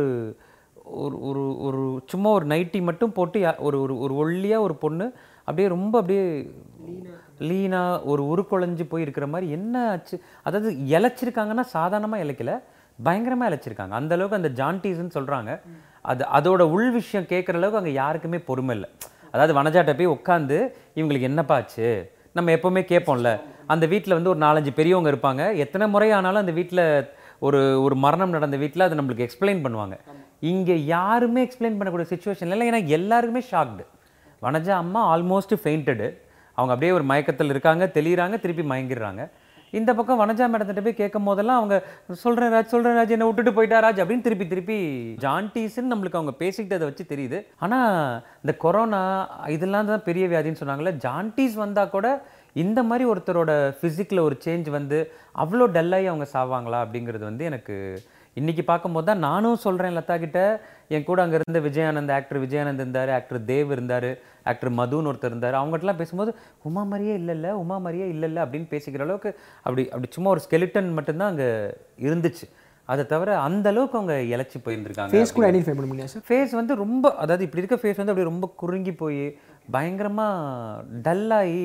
ஒரு 1.03 1.17
ஒரு 1.29 1.43
ஒரு 1.67 1.83
சும்மா 2.13 2.31
ஒரு 2.39 2.47
நைட்டி 2.47 2.81
மட்டும் 2.89 3.15
போட்டு 3.19 3.39
ஒரு 3.67 3.77
ஒரு 3.85 3.95
ஒரு 4.05 4.15
ஒல்லியாக 4.23 4.67
ஒரு 4.67 4.75
பொண்ணு 4.85 5.07
அப்படியே 5.49 5.69
ரொம்ப 5.75 5.95
அப்படியே 6.01 6.25
லீனா 7.49 7.83
ஒரு 8.13 8.23
உருக்குலைஞ்சு 8.33 8.85
போய் 8.93 9.05
இருக்கிற 9.05 9.27
மாதிரி 9.33 9.47
என்ன 9.59 9.75
ஆச்சு? 9.93 10.17
அதாவது 10.47 10.71
இழைச்சிருக்காங்கன்னா 10.95 11.65
சாதாரணமாக 11.77 12.25
இழைக்கல 12.25 12.53
பயங்கரமாக 12.99 13.49
இழைச்சிருக்காங்க. 13.51 13.95
அந்த 14.01 14.15
அளவுக்கு 14.17 14.41
அந்த 14.41 14.51
ஜான்டீஸ்ன்னு 14.61 15.17
சொல்கிறாங்க 15.19 15.53
அது 16.11 16.23
அதோட 16.39 16.63
உள் 16.75 16.91
விஷயம் 16.99 17.31
கேட்குற 17.33 17.57
அளவுக்கு 17.61 17.81
அங்கே 17.81 17.95
யாருக்குமே 18.03 18.39
பொறுமை 18.49 18.75
இல்லை. 18.77 18.89
அதாவது 19.35 19.53
வனஜாட்ட 19.59 19.93
போய் 19.99 20.15
உட்காந்து 20.17 20.59
இவங்களுக்கு 20.99 21.29
என்னப்பா 21.31 21.57
ஆச்சு? 21.61 21.89
நம்ம 22.39 22.53
எப்போவுமே 22.57 22.83
கேட்போம்ல 22.93 23.31
அந்த 23.73 23.85
வீட்டில் 23.93 24.17
வந்து 24.17 24.33
ஒரு 24.33 24.41
நாலஞ்சு 24.47 24.73
பெரியவங்க 24.79 25.11
இருப்பாங்க. 25.13 25.43
எத்தனை 25.65 25.87
முறை 25.95 26.09
ஆனாலும் 26.17 26.43
அந்த 26.45 26.55
வீட்டில் 26.59 26.85
ஒரு 27.47 27.61
ஒரு 27.85 27.95
மரணம் 28.05 28.35
நடந்த 28.37 28.57
வீட்டில் 28.63 28.87
அதை 28.87 28.97
நம்மளுக்கு 28.99 29.27
எக்ஸ்பிளைன் 29.27 29.63
பண்ணுவாங்க. 29.65 29.97
இங்கே 30.53 30.77
யாருமே 30.85 31.41
எக்ஸ்பிளைன் 31.47 31.79
பண்ணக்கூடிய 31.79 32.09
சுச்சுவேஷன் 32.13 32.53
இல்லை. 32.55 32.69
ஏன்னா 32.71 32.81
எல்லாருக்குமே 32.99 33.43
ஷாக்டு 33.51 33.85
வனஜா 34.43 34.75
அம்மா 34.85 35.03
ஆல்மோஸ்ட் 35.17 35.55
ஃபெயிண்டடு 35.63 36.09
அவங்க 36.59 36.73
அப்படியே 36.75 36.93
ஒரு 36.99 37.05
மயக்கத்தில் 37.13 37.53
இருக்காங்க 37.55 37.87
தெளிகிறாங்க 37.97 38.37
திருப்பி 38.45 38.67
மயங்கிடுறாங்க. 38.73 39.25
இந்த 39.79 39.91
பக்கம் 39.99 40.21
வனஜா 40.21 40.47
மேடத்திட்ட 40.51 40.83
போய் 40.87 41.01
கேட்கும் 41.01 41.29
போதெல்லாம் 41.29 41.61
அவங்க 41.61 41.77
சொல்கிறேன் 42.25 42.53
ராஜ் 42.55 42.73
சொல்கிறேன் 42.73 42.99
ராஜ் 42.99 43.15
என்னை 43.15 43.27
விட்டுட்டு 43.29 43.53
போயிட்டா 43.57 43.79
ராஜ்? 43.85 44.01
அப்படின்னு 44.03 44.27
திருப்பி 44.27 44.47
திருப்பி 44.53 44.77
ஜான்டீஸ்ன்னு 45.25 45.93
நம்மளுக்கு 45.93 46.21
அவங்க 46.21 46.35
பேசிக்கிட்டதை 46.43 46.87
வச்சு 46.91 47.05
தெரியுது. 47.13 47.39
ஆனால் 47.65 47.89
இந்த 48.43 48.53
கொரோனா 48.65 49.03
இதெல்லாம் 49.57 49.91
தான் 49.91 50.07
பெரிய 50.09 50.27
வியாதின்னு 50.33 50.61
சொன்னாங்கல்ல. 50.63 50.95
ஜான்டீஸ் 51.07 51.57
வந்தால் 51.65 51.93
கூட 51.97 52.07
இந்த 52.65 52.81
மாதிரி 52.89 53.05
ஒருத்தரோட 53.13 53.53
ஃபிசிக்கில் 53.79 54.27
ஒரு 54.29 54.39
சேஞ்ச் 54.45 54.71
வந்து 54.79 55.01
அவ்வளோ 55.45 55.67
டல்லாகி 55.77 56.09
அவங்க 56.13 56.29
சாவாங்களா 56.37 56.81
அப்படிங்கிறது 56.85 57.25
வந்து 57.31 57.45
எனக்கு 57.51 57.77
இன்றைக்கி 58.41 58.63
பார்க்கும்போது 58.69 59.07
தான் 59.09 59.25
நானும் 59.29 59.63
சொல்கிறேன் 59.65 59.97
லதா 59.97 60.15
கிட்ட. 60.23 60.41
என் 60.97 61.07
கூட 61.09 61.19
அங்கே 61.25 61.39
இருந்த 61.41 61.61
விஜயானந்த் 61.67 62.13
ஆக்டர் 62.17 62.41
விஜயானந்த் 62.45 62.83
இருந்தார் 62.83 63.11
ஆக்டர் 63.19 63.41
தேவ் 63.53 63.71
இருந்தார் 63.77 64.09
ஆக்டர் 64.51 64.73
மதுன்னு 64.81 65.11
ஒருத்தர் 65.11 65.33
இருந்தார். 65.33 65.57
அவங்ககிட்டலாம் 65.61 66.01
பேசும்போது 66.03 66.33
உமா 66.69 66.83
மாதிரியே 66.91 67.15
இல்லைல்ல 67.21 67.51
உமா 67.63 67.79
மாதிரியே 67.85 68.07
இல்லைல்ல 68.15 68.45
அப்படின்னு 68.45 68.69
பேசிக்கிற 68.75 69.07
அளவுக்கு 69.07 69.31
அப்படி 69.67 69.85
அப்படி 69.95 70.11
சும்மா 70.17 70.31
ஒரு 70.35 70.45
ஸ்கெலிட்டன் 70.47 70.93
மட்டும்தான் 70.99 71.33
அங்கே 71.33 71.49
இருந்துச்சு. 72.07 72.47
அதை 72.89 73.03
தவிர 73.13 73.37
அந்த 73.49 73.67
அளவுக்கு 73.73 73.99
அவங்க 73.99 74.15
இழைச்சி 74.35 74.59
போயிருந்திருக்காங்க 74.65 75.15
ஃபேஸ் 75.15 75.35
கூட 75.37 75.47
ஐடென்டிஃபை 75.51 75.75
பண்ண 75.77 75.89
முடியாது 75.91 76.13
சார் 76.15 76.27
ஃபேஸ் 76.31 76.55
வந்து 76.61 76.75
ரொம்ப 76.85 77.15
அதாவது 77.23 77.45
இப்படி 77.47 77.63
இருக்க 77.63 77.79
ஃபேஸ் 77.83 78.01
வந்து 78.01 78.13
அப்படியே 78.13 78.31
ரொம்ப 78.33 78.49
குறுங்கி 78.63 78.93
போய் 79.03 79.23
பயங்கரமாக 79.77 80.83
டல்லாகி 81.07 81.65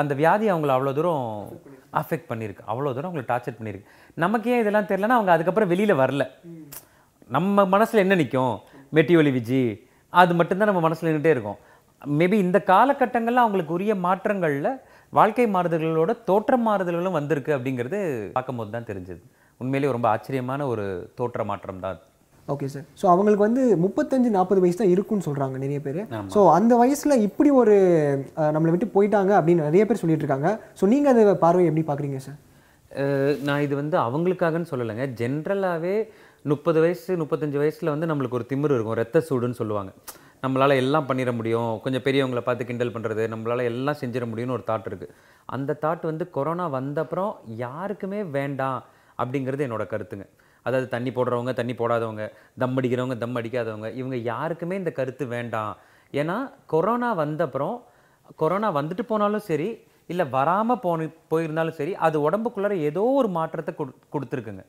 அந்த 0.00 0.12
வியாதி 0.22 0.46
அவங்கள 0.52 0.72
அவ்வளோ 0.76 0.94
தூரம் 0.96 1.24
அஃபெக்ட் 2.00 2.28
பண்ணியிருக்கு. 2.32 2.66
அவ்வளோ 2.70 2.90
தூரம் 2.96 3.08
அவங்களை 3.08 3.26
டார்ச்சர் 3.30 3.56
பண்ணியிருக்கு. 3.60 3.88
நமக்கு 4.24 4.50
ஏன் 4.54 4.62
இதெல்லாம் 4.64 4.90
தெரியலன்னா 4.90 5.16
அவங்க 5.18 5.32
அதுக்கப்புறம் 5.36 5.70
வெளியில் 5.72 6.00
வரல. 6.02 6.24
நம்ம 7.34 7.64
மனசில் 7.74 8.02
என்ன 8.02 8.16
நிற்கும் 8.20 8.54
மெட்டியொலி 8.96 9.30
விஜி. 9.36 9.62
அது 10.12 10.32
மட்டும்தான் 10.38 10.70
நம்ம 10.70 10.82
மனசில் 10.84 11.08
நின்றுட்டே 11.08 11.32
இருக்கும். 11.34 11.58
மேபி 12.18 12.36
இந்த 12.46 12.58
காலகட்டங்களில் 12.70 13.42
அவங்களுக்கு 13.44 13.74
உரிய 13.76 13.92
மாற்றங்களில் 14.04 14.68
வாழ்க்கை 15.18 15.46
மாறுதல்களோட 15.54 16.12
தோற்ற 16.28 16.56
மாறுதல்களும் 16.66 17.16
வந்திருக்கு 17.18 17.52
அப்படிங்கிறது 17.56 17.98
பார்க்கும்போது 18.36 18.70
தான் 18.74 18.88
தெரிஞ்சது. 18.90 19.20
உண்மையிலேயே 19.60 19.94
ரொம்ப 19.96 20.08
ஆச்சரியமான 20.14 20.66
ஒரு 20.72 20.84
தோற்ற 21.18 21.44
மாற்றம் 21.50 21.82
தான் 21.84 21.94
அது. 21.94 22.02
ஓகே 22.54 22.66
சார் 22.72 22.84
ஸோ 23.00 23.04
அவங்களுக்கு 23.12 23.46
வந்து 23.46 23.62
முப்பத்தஞ்சு 23.84 24.28
நாற்பது 24.36 24.62
வயசு 24.64 24.78
தான் 24.80 24.92
இருக்குன்னு 24.94 25.26
சொல்கிறாங்க 25.28 25.56
நிறைய 25.62 25.78
பேர். 25.86 26.00
ஸோ 26.34 26.40
அந்த 26.58 26.72
வயசில் 26.82 27.22
இப்படி 27.28 27.50
ஒரு 27.60 27.76
நம்மளை 28.56 28.72
விட்டு 28.74 28.94
போயிட்டாங்க 28.96 29.32
அப்படின்னு 29.38 29.68
நிறைய 29.68 29.84
பேர் 29.86 30.02
சொல்லிட்டு 30.02 30.24
இருக்காங்க. 30.24 30.50
ஸோ 30.80 30.86
நீங்கள் 30.92 31.12
அந்த 31.14 31.34
பார்வையை 31.44 31.70
எப்படி 31.70 31.84
பார்க்குறீங்க 31.88 32.20
சார் 32.26 32.38
நான் 33.46 33.64
இது 33.64 33.74
வந்து 33.80 33.96
அவங்களுக்காகன்னு 34.06 34.70
சொல்லலைங்க. 34.72 35.06
ஜென்ரலாகவே 35.20 35.96
முப்பது 36.50 36.78
வயசு 36.82 37.12
முப்பத்தஞ்சு 37.20 37.58
வயசில் 37.60 37.90
வந்து 37.92 38.08
நம்மளுக்கு 38.08 38.36
ஒரு 38.38 38.46
திமிர் 38.50 38.74
இருக்கும். 38.74 38.96
ரத்த 39.00 39.22
சூடுன்னு 39.28 39.58
சொல்லுவாங்க. 39.60 39.90
நம்மளால் 40.44 40.80
எல்லாம் 40.82 41.06
பண்ணிட 41.08 41.30
முடியும். 41.38 41.72
கொஞ்சம் 41.84 42.04
பெரியவங்கள 42.06 42.40
பார்த்து 42.48 42.66
கிண்டல் 42.68 42.92
பண்ணுறது 42.96 43.22
நம்மளால் 43.32 43.62
எல்லாம் 43.70 43.98
செஞ்சிட 44.02 44.24
முடியும்னு 44.32 44.56
ஒரு 44.58 44.64
தாட் 44.70 44.86
இருக்குது 44.90 45.14
அந்த 45.56 45.76
தாட் 45.84 46.04
வந்து 46.10 46.24
கொரோனா 46.36 46.66
வந்தப்புறம் 46.78 47.32
யாருக்குமே 47.64 48.20
வேண்டாம் 48.36 48.78
அப்படிங்கிறது 49.20 49.66
என்னோடய 49.66 49.92
கருத்துங்க. 49.94 50.26
அதாவது 50.66 50.86
தண்ணி 50.94 51.10
போடுறவங்க 51.16 51.52
தண்ணி 51.60 51.74
போடாதவங்க 51.80 52.24
தம் 52.62 52.78
அடிக்கிறவங்க 52.78 53.16
தம் 53.24 53.36
அடிக்காதவங்க 53.40 53.88
இவங்க 54.00 54.16
யாருக்குமே 54.32 54.74
இந்த 54.82 54.92
கருத்து 55.00 55.26
வேண்டாம். 55.36 55.74
ஏன்னா 56.20 56.38
கொரோனா 56.72 57.10
வந்தப்புறம் 57.24 57.76
கொரோனா 58.42 58.68
வந்துட்டு 58.80 59.04
போனாலும் 59.10 59.46
சரி 59.50 59.68
இல்லை 60.12 60.24
வராமல் 60.38 60.82
போன 60.86 61.06
போயிருந்தாலும் 61.32 61.78
சரி 61.78 61.92
அது 62.06 62.16
உடம்புக்குள்ளார 62.26 62.74
ஏதோ 62.88 63.04
ஒரு 63.20 63.28
மாற்றத்தை 63.36 63.72
கொடு 63.78 63.92
கொடுத்துருக்குங்க. 64.14 64.64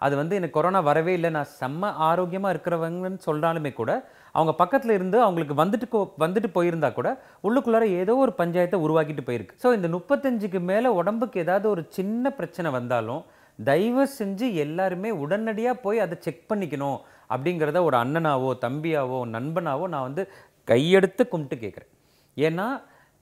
அது 0.00 0.16
வந்து 0.16 0.36
எனக்கு 0.36 0.56
கொரோனா 0.56 0.80
வரவே 0.80 1.12
இல்லை. 1.12 1.30
நான் 1.30 1.52
செம்ம 1.60 1.92
ஆரோக்கியமாக 2.08 2.54
இருக்கிறவங்கன்னு 2.54 3.20
சொல்கிறாலுமே 3.26 3.72
கூட 3.72 3.92
அவங்க 4.32 4.52
பக்கத்தில் 4.54 4.90
இருந்து 4.90 5.22
அவங்களுக்கு 5.22 5.54
வந்துட்டு 5.64 5.86
கோ- 5.92 6.12
வந்துட்டு 6.18 6.48
போயிருந்தா 6.54 6.92
கூட 6.92 7.08
உள்ளுக்குள்ளார 7.42 7.84
ஏதோ 8.02 8.16
ஒரு 8.16 8.34
பஞ்சாயத்தை 8.38 8.78
உருவாக்கிட்டு 8.86 9.22
போயிருக்கு. 9.26 9.54
ஸோ 9.62 9.74
இந்த 9.74 9.88
முப்பத்தஞ்சுக்கு 9.88 10.60
மேலே 10.60 10.88
உடம்புக்கு 10.88 11.40
ஏதாவது 11.40 11.68
ஒரு 11.70 11.86
சின்ன 11.88 12.30
பிரச்சனை 12.30 12.70
வந்தாலும் 12.70 13.24
தயவு 13.64 14.08
செஞ்சு 14.18 14.54
எல்லாருமே 14.54 15.10
உடனடியாக 15.10 15.78
போய் 15.78 15.98
அதை 15.98 16.18
செக் 16.20 16.44
பண்ணிக்கணும் 16.48 16.98
அப்படிங்கிறத 17.28 17.82
ஒரு 17.82 17.96
அண்ணனாவோ 17.96 18.50
தம்பியாவோ 18.60 19.18
நண்பனாவோ 19.34 19.86
நான் 19.88 20.02
வந்து 20.02 20.22
கையெடுத்து 20.66 21.28
கும்பிட்டு 21.28 21.56
கேட்குறேன் 21.64 21.90
ஏன்னா 22.36 22.66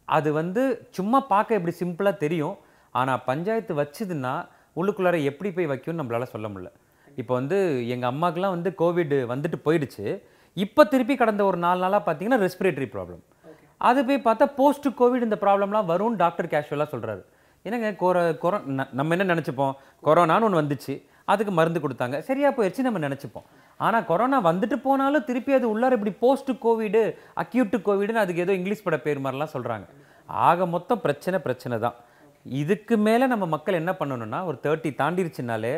அது 0.04 0.32
வந்து 0.32 0.62
சும்மா 0.90 1.20
பார்க்க 1.20 1.54
இப்படி 1.54 1.76
சிம்பிளாக 1.80 2.16
தெரியும். 2.16 2.56
ஆனால் 2.94 3.22
பஞ்சாயத்து 3.26 3.72
வச்சுதுன்னா 3.74 4.34
உள்ளுக்குள்ளார 4.80 5.18
எப்படி 5.30 5.50
போய் 5.56 5.70
வைக்கும்னு 5.72 6.00
நம்மளால 6.02 6.28
சொல்ல 6.34 6.48
முடியல. 6.54 6.70
இப்போ 7.20 7.32
வந்து 7.40 7.58
எங்கள் 7.94 8.10
அம்மாக்கெலாம் 8.12 8.54
வந்து 8.56 8.70
கோவிட் 8.82 9.16
வந்துட்டு 9.32 9.58
போயிடுச்சு. 9.66 10.04
இப்போ 10.64 10.82
திருப்பி 10.92 11.14
கடந்த 11.22 11.42
ஒரு 11.50 11.58
நாலு 11.64 11.80
நாளாக 11.84 12.02
பார்த்தீங்கன்னா 12.06 12.42
ரெஸ்பிரேட்டரி 12.46 12.88
ப்ராப்ளம் 12.94 13.22
அது 13.88 14.00
போய் 14.08 14.26
பார்த்தா 14.26 14.46
போஸ்ட் 14.58 14.86
கோவிட் 15.00 15.26
இந்த 15.26 15.38
ப்ராப்ளம்லாம் 15.42 15.88
வரும்னு 15.92 16.20
டாக்டர் 16.22 16.52
கேஷுவலாக 16.52 16.88
சொல்கிறாரு 16.92 17.22
என்னங்க 17.66 17.88
கொர 18.02 18.16
கொரோ 18.42 18.58
நம்ம 18.98 19.14
என்ன 19.14 19.24
நினச்சிப்போம்? 19.32 19.72
கொரோனான்னு 20.06 20.46
ஒன்று 20.48 20.60
வந்துச்சு. 20.60 20.94
அதுக்கு 21.32 21.52
மருந்து 21.58 21.80
கொடுத்தாங்க. 21.84 22.16
சரியாக 22.28 22.52
போயிடுச்சு 22.56 22.86
நம்ம 22.86 22.98
நினச்சிப்போம். 23.06 23.46
ஆனால் 23.86 24.04
கொரோனா 24.10 24.38
வந்துட்டு 24.48 24.76
போனாலும் 24.84 25.24
திருப்பி 25.28 25.52
அது 25.58 25.66
உள்ளார 25.72 25.96
இப்படி 25.98 26.12
போஸ்ட் 26.24 26.52
கோவிடு 26.64 27.02
அக்யூட்டு 27.42 27.78
கோவிடுன்னு 27.88 28.22
அதுக்கு 28.24 28.44
ஏதோ 28.44 28.54
இங்கிலீஷ் 28.58 28.84
பட 28.84 28.98
பேர் 29.06 29.22
மாதிரிலாம் 29.24 29.52
சொல்கிறாங்க 29.54 29.86
ஆக 30.48 30.66
மொத்தம் 30.74 31.02
பிரச்சனை 31.06 31.38
பிரச்சனை 31.46 31.76
தான். 31.86 31.96
இதுக்கு 32.60 32.96
மேலே 33.06 33.26
நம்ம 33.32 33.44
மக்கள் 33.54 33.80
என்ன 33.80 33.92
பண்ணணும்னா 34.00 34.40
ஒரு 34.44 34.58
தேர்ட்டி 34.64 34.92
தாண்டிருச்சுனாலே 35.02 35.74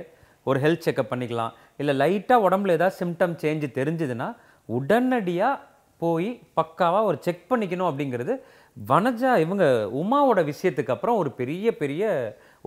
ஒரு 0.47 0.59
ஹெல்த் 0.65 0.87
செக்கப் 0.87 1.11
பண்ணிக்கலாம். 1.13 1.55
இல்லை 1.81 1.95
லைட்டாக 2.03 2.45
உடம்புல 2.47 2.77
ஏதாவது 2.79 2.99
சிம்டம் 3.01 3.39
சேஞ்ச் 3.43 3.67
தெரிஞ்சுதுன்னா 3.79 4.29
உடனடியாக 4.69 5.65
போய் 6.03 6.31
பக்காவாக 6.59 7.09
ஒரு 7.11 7.19
செக் 7.27 7.49
பண்ணிக்கணும் 7.51 7.89
அப்படிங்கிறது 7.91 8.35
வனஜா 8.91 9.31
இவங்க 9.45 9.65
உமாவோட 10.01 10.41
விஷயத்துக்கு 10.51 10.93
அப்புறம் 10.95 11.17
ஒரு 11.23 11.31
பெரிய 11.39 11.77
பெரிய 11.77 12.03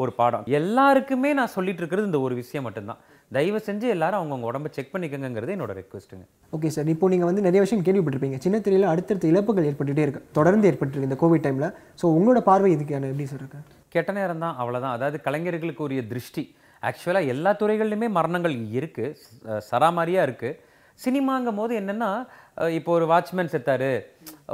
ஒரு 0.01 0.12
பாடம். 0.17 0.43
எல்லாருக்குமே 0.60 1.29
நான் 1.39 1.53
சொல்லிட்டு 1.55 1.81
இருக்கிறது 1.81 2.10
இந்த 2.10 2.20
ஒரு 2.20 2.36
விஷயம் 2.41 2.65
மட்டும்தான். 2.67 3.00
தயவு 3.31 3.60
செஞ்சு 3.67 3.88
எல்லாரும் 3.96 4.20
அவங்கவுங்க 4.20 4.50
உடம்ப 4.51 4.70
செக் 4.77 4.93
பண்ணிக்கங்கிறது 4.93 5.55
என்னோட 5.55 5.74
ரெக்வஸ்ட்டுங்க 5.79 6.25
ஓகே 6.58 6.72
சார் 6.75 6.93
இப்போ 6.93 7.10
நீங்கள் 7.13 7.29
வந்து 7.29 7.46
நிறைய 7.48 7.62
விஷயம் 7.65 7.86
கேள்விப்பட்டிருப்பீங்க. 7.88 8.39
சின்ன 8.46 8.60
திரையில் 8.65 8.91
அடுத்தடுத்த 8.93 9.27
இழப்புகள் 9.34 9.67
ஏற்பட்டுகிட்டே 9.70 10.05
இருக்கு. 10.08 10.24
தொடர்ந்து 10.39 10.70
ஏற்பட்டுருக்கு 10.72 11.10
இந்த 11.12 11.20
கோவிட் 11.24 11.46
டைமில் 11.46 11.70
ஸோ 12.01 12.08
உங்களோட 12.17 12.41
பார்வை 12.50 12.72
இதுக்கான 12.77 13.10
எப்படி 13.12 13.27
சார் 13.34 13.43
இருக்கு? 13.43 13.62
கெட்ட 13.91 14.12
நேரம் 14.12 14.39
தான் 14.39 14.57
அவ்வளோதான் 14.60 14.95
அதாவது 14.95 15.17
கலைஞர்களுக்கு 15.21 15.83
உரிய 15.83 16.01
திருஷ்டி 16.07 16.43
ஆக்சுவலாக 16.83 17.27
எல்லா 17.27 17.51
துறைகள்லையுமே 17.53 18.07
மரணங்கள் 18.10 18.55
இருக்குது 18.77 19.17
சராமாரியாக 19.69 20.27
இருக்குது 20.27 20.60
சினிமாங்கும் 21.00 21.55
போது 21.55 21.74
என்னென்னா 21.79 22.10
இப்போ 22.71 22.91
ஒரு 22.91 23.05
வாட்ச்மேன் 23.05 23.51
செத்தார் 23.53 23.89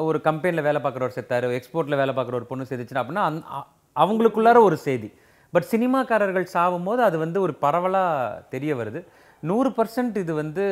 ஒரு 0.01 0.17
கம்பெனியில் 0.21 0.65
வேலை 0.67 0.81
பார்க்குறவர் 0.81 1.15
செத்தார் 1.15 1.47
எக்ஸ்போர்ட்டில் 1.57 1.99
வேலை 2.01 2.13
பார்க்குற 2.13 2.35
ஒரு 2.35 2.49
பொண்ணு 2.49 2.67
செத்துச்சுன்னா 2.69 3.03
அப்படின்னா 3.03 3.25
அந் 3.29 3.39
அ- 3.57 3.67
அவங்களுக்குள்ளார 3.95 4.57
ஒரு 4.63 4.77
செய்தி. 4.77 5.09
பட் 5.53 5.67
சினிமாக்காரர்கள் 5.71 6.45
சாகும் 6.53 6.83
போது 6.83 7.01
அது 7.03 7.17
வந்து 7.17 7.39
ஒரு 7.41 7.53
பரவலாக 7.63 8.11
தெரிய 8.49 8.71
வருது. 8.75 8.99
நூறு 9.43 9.69
பர்சன்ட் 9.69 10.17
இது 10.17 10.33
வந்து 10.33 10.63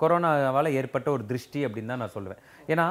கொரோனாவால் 0.00 0.70
ஏற்பட்ட 0.72 1.08
ஒரு 1.10 1.24
திருஷ்டி 1.26 1.60
அப்படின்னு 1.66 1.92
தான் 1.92 2.02
நான் 2.04 2.14
சொல்லுவேன். 2.14 2.40
ஏன்னா 2.68 2.86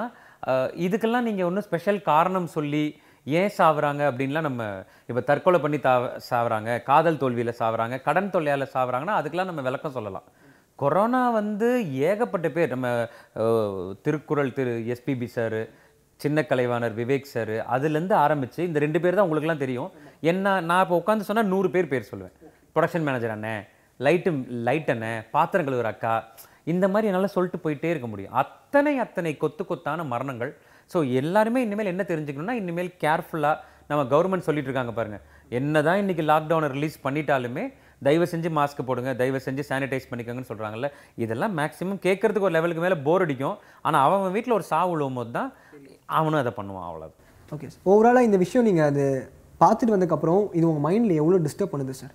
இதுக்கெல்லாம் 0.86 1.28
நீங்கள் 1.30 1.48
ஒன்றும் 1.50 1.68
ஸ்பெஷல் 1.68 2.02
காரணம் 2.04 2.48
சொல்லி 2.48 2.84
ஏன் 3.26 3.52
சாவுறாங்க 3.58 4.02
அப்படின்லாம் 4.10 4.48
நம்ம 4.50 4.64
இப்போ 5.10 5.22
தற்கொலை 5.30 5.60
பண்ணி 5.64 5.80
தா 5.88 5.94
சாவுறாங்க 6.30 6.70
காதல் 6.90 7.20
தோல்வியில் 7.24 7.60
சாவுறாங்க 7.60 7.96
கடன் 8.08 8.32
தொல்லையால் 8.36 8.74
சாவுறாங்கன்னா 8.76 9.18
அதுக்கெல்லாம் 9.20 9.52
நம்ம 9.52 9.64
விளக்கம் 9.68 9.96
சொல்லலாம். 9.98 10.26
கொரோனா 10.82 11.22
வந்து 11.40 11.68
ஏகப்பட்ட 12.10 12.48
பேர் 12.56 12.74
நம்ம 12.74 12.88
திருக்குறள் 14.06 14.56
திரு 14.58 14.74
எஸ்பிபி 14.94 15.28
சார் 15.36 15.60
சின்ன 16.24 16.40
கலைவாணர் 16.50 16.96
விவேக் 17.02 17.32
சார் 17.34 17.56
அதுலேருந்து 17.76 18.16
ஆரம்பித்து 18.24 18.62
இந்த 18.70 18.80
ரெண்டு 18.86 19.00
பேர் 19.04 19.18
தான் 19.18 19.28
உங்களுக்குலாம் 19.28 19.64
தெரியும். 19.66 19.92
என்ன 20.32 20.56
நான் 20.70 20.84
இப்போ 20.86 20.98
உட்காந்து 21.02 21.28
சொன்னால் 21.30 21.52
நூறு 21.54 21.70
பேர் 21.76 21.92
பேர் 21.94 22.10
சொல்லுவேன். 22.10 22.36
ப்ரொடக்ஷன் 22.74 23.06
மேனேஜர் 23.08 23.36
அண்ணன் 23.36 23.64
லைட்டு 24.00 24.32
லைட் 24.68 24.92
அண்ணன் 24.96 25.24
பாத்திரம் 25.36 25.68
கழுவுற 25.68 25.90
அக்கா 25.96 26.16
இந்த 26.72 26.86
மாதிரி 26.94 27.10
என்னால் 27.10 27.36
சொல்லிட்டு 27.36 27.64
போயிட்டே 27.64 27.92
இருக்க 27.94 28.08
முடியும். 28.12 28.36
அத்தனை 28.42 28.94
அத்தனை 29.06 29.32
கொத்து 29.44 29.64
கொத்தான 29.70 30.04
மரணங்கள் 30.14 30.52
ஸோ 30.94 30.98
எல்லாருமே 31.22 31.60
இனிமேல் 31.66 31.92
என்ன 31.94 32.04
தெரிஞ்சுக்கணும்னா 32.12 32.56
இனிமேல் 32.62 32.92
கேர்ஃபுல்லாக 33.04 33.58
நம்ம 33.90 34.04
கவர்மெண்ட் 34.12 34.48
சொல்லிட்டு 34.48 34.70
இருக்காங்க 34.70 34.94
பாருங்க. 34.98 35.18
என்னதான் 35.58 36.00
இன்னைக்கு 36.02 36.24
லாக்டவுனை 36.32 36.68
ரிலீஸ் 36.76 36.98
பண்ணிட்டாலுமே 37.06 37.64
தயவு 38.06 38.26
செஞ்சு 38.34 38.50
மாஸ்க் 38.58 38.88
போடுங்க 38.90 39.12
தயவு 39.22 39.40
செஞ்சு 39.46 39.64
சானிடைஸ் 39.70 40.08
பண்ணிக்கோங்கன்னு 40.12 40.50
சொல்கிறாங்கல்ல 40.52 40.88
இதெல்லாம் 41.24 41.54
மேக்ஸிமம் 41.60 42.00
கேட்கறதுக்கு 42.06 42.48
ஒரு 42.50 42.56
லெவலுக்கு 42.58 42.84
மேலே 42.86 42.98
போர் 43.08 43.24
அடிக்கும். 43.26 43.58
ஆனால் 43.88 44.04
அவன் 44.06 44.34
வீட்டில் 44.36 44.58
ஒரு 44.60 44.66
சாவு 44.72 44.92
விழுவும் 44.94 45.20
போது 45.20 45.32
தான் 45.38 45.50
அவனும் 46.20 46.42
அதை 46.44 46.54
பண்ணுவான் 46.60 46.88
அவ்வளோ 46.90 47.10
ஓகே 47.52 47.70
சார் 47.74 47.84
ஓவராலாக 47.92 48.28
இந்த 48.30 48.38
விஷயம் 48.44 48.68
நீங்கள் 48.70 48.90
அது 48.92 49.06
பார்த்துட்டு 49.62 49.96
வந்ததுக்கப்புறம் 49.96 50.42
இது 50.58 50.66
உங்கள் 50.70 50.86
மைண்டில் 50.88 51.20
எவ்வளோ 51.22 51.40
டிஸ்டர்ப் 51.48 51.74
பண்ணுது 51.74 51.96
சார் 52.02 52.14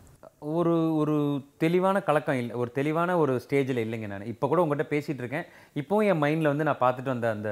ஒரு 0.55 0.73
ஒரு 1.01 1.15
தெளிவான 1.63 1.97
கலக்கம் 2.09 2.39
இல்லை 2.41 2.55
ஒரு 2.63 2.71
தெளிவான 2.79 3.11
ஒரு 3.23 3.33
ஸ்டேஜில் 3.45 3.81
இல்லைங்க 3.85 4.09
நான். 4.13 4.31
இப்போ 4.33 4.47
கூட 4.51 4.61
உங்கள்கிட்ட 4.63 4.93
பேசிகிட்டு 4.93 5.23
இருக்கேன். 5.25 5.47
இப்போவும் 5.81 6.09
என் 6.11 6.23
மைண்டில் 6.25 6.51
வந்து 6.53 6.67
நான் 6.69 6.83
பார்த்துட்டு 6.83 7.13
வந்த 7.15 7.29
அந்த 7.37 7.51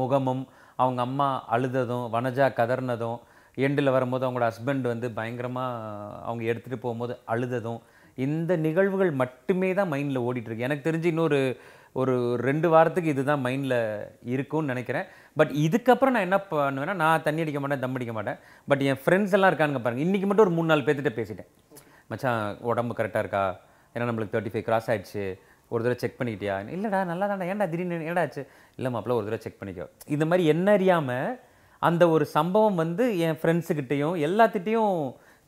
முகமும் 0.00 0.42
அவங்க 0.82 1.00
அம்மா 1.08 1.28
அழுததும் 1.56 2.06
வனஜா 2.14 2.46
கதர்னதும் 2.60 3.18
எண்டில் 3.66 3.94
வரும்போது 3.96 4.24
அவங்களோட 4.26 4.48
ஹஸ்பண்ட் 4.50 4.84
வந்து 4.92 5.06
பயங்கரமாக 5.18 6.18
அவங்க 6.26 6.42
எடுத்துகிட்டு 6.50 6.84
போகும்போது 6.84 7.14
அழுததும் 7.34 7.80
இந்த 8.26 8.52
நிகழ்வுகள் 8.66 9.12
மட்டுமே 9.22 9.70
தான் 9.78 9.92
மைண்டில் 9.94 10.24
ஓடிட்டுருக்கு 10.28 10.66
எனக்கு 10.68 10.86
தெரிஞ்சு 10.88 11.10
இன்னொரு 11.12 11.40
ஒரு 12.00 12.14
ரெண்டு 12.48 12.68
வாரத்துக்கு 12.72 13.12
இதுதான் 13.12 13.44
மைண்டில் 13.44 13.78
இருக்கும்னு 14.34 14.72
நினைக்கிறேன். 14.72 15.06
பட் 15.38 15.52
இதுக்கப்புறம் 15.66 16.14
நான் 16.14 16.26
என்ன 16.26 16.38
பண்ணுவேன்னா 16.50 16.94
நான் 17.04 17.24
தண்ணி 17.26 17.42
அடிக்க 17.44 17.60
மாட்டேன் 17.62 17.82
தம் 17.84 17.96
அடிக்க 17.98 18.14
மாட்டேன். 18.16 18.38
பட் 18.70 18.82
என் 18.90 19.00
ஃப்ரெண்ட்ஸ் 19.04 19.34
எல்லாம் 19.36 19.50
இருக்கானுங்க 19.50 19.82
பாருங்கள் 19.84 20.06
இன்றைக்கி 20.06 20.26
மட்டும் 20.28 20.46
ஒரு 20.46 20.54
மூணு 20.56 20.70
நாலு 20.70 20.86
பேர்த்திட்ட 20.86 21.12
பேசிட்டேன். 21.20 21.50
மச்சான் 22.10 22.42
உடம்பு 22.70 22.92
கரெக்டாக 22.98 23.22
இருக்கா? 23.24 23.44
ஏன்னா 23.94 24.06
நம்மளுக்கு 24.08 24.34
தேர்ட்டி 24.34 24.52
ஃபைவ் 24.52 24.66
கிராஸ் 24.68 24.88
ஆயிடுச்சு. 24.92 25.24
ஒரு 25.72 25.80
தடவை 25.84 25.96
செக் 26.02 26.18
பண்ணிக்கிட்டியா? 26.18 26.54
இல்லைடா 26.74 27.00
நல்லா 27.10 27.24
தான்டா 27.30 27.48
ஏன்டா 27.52 27.66
திடீர்னு 27.72 28.20
ஆச்சு 28.24 28.42
இல்லை 28.78 28.90
மாப்பிள்ள 28.92 29.16
ஒரு 29.18 29.26
தடவை 29.26 29.40
செக் 29.44 29.58
பண்ணிக்கோ. 29.60 29.86
இந்த 30.14 30.24
மாதிரி 30.30 30.44
என்ன 30.52 30.68
அறியாமல் 30.76 31.34
அந்த 31.88 32.04
ஒரு 32.14 32.24
சம்பவம் 32.36 32.78
வந்து 32.82 33.04
என் 33.26 33.38
ஃப்ரெண்ட்ஸுக்கிட்டேயும் 33.40 34.16
எல்லாத்திட்டையும் 34.28 34.94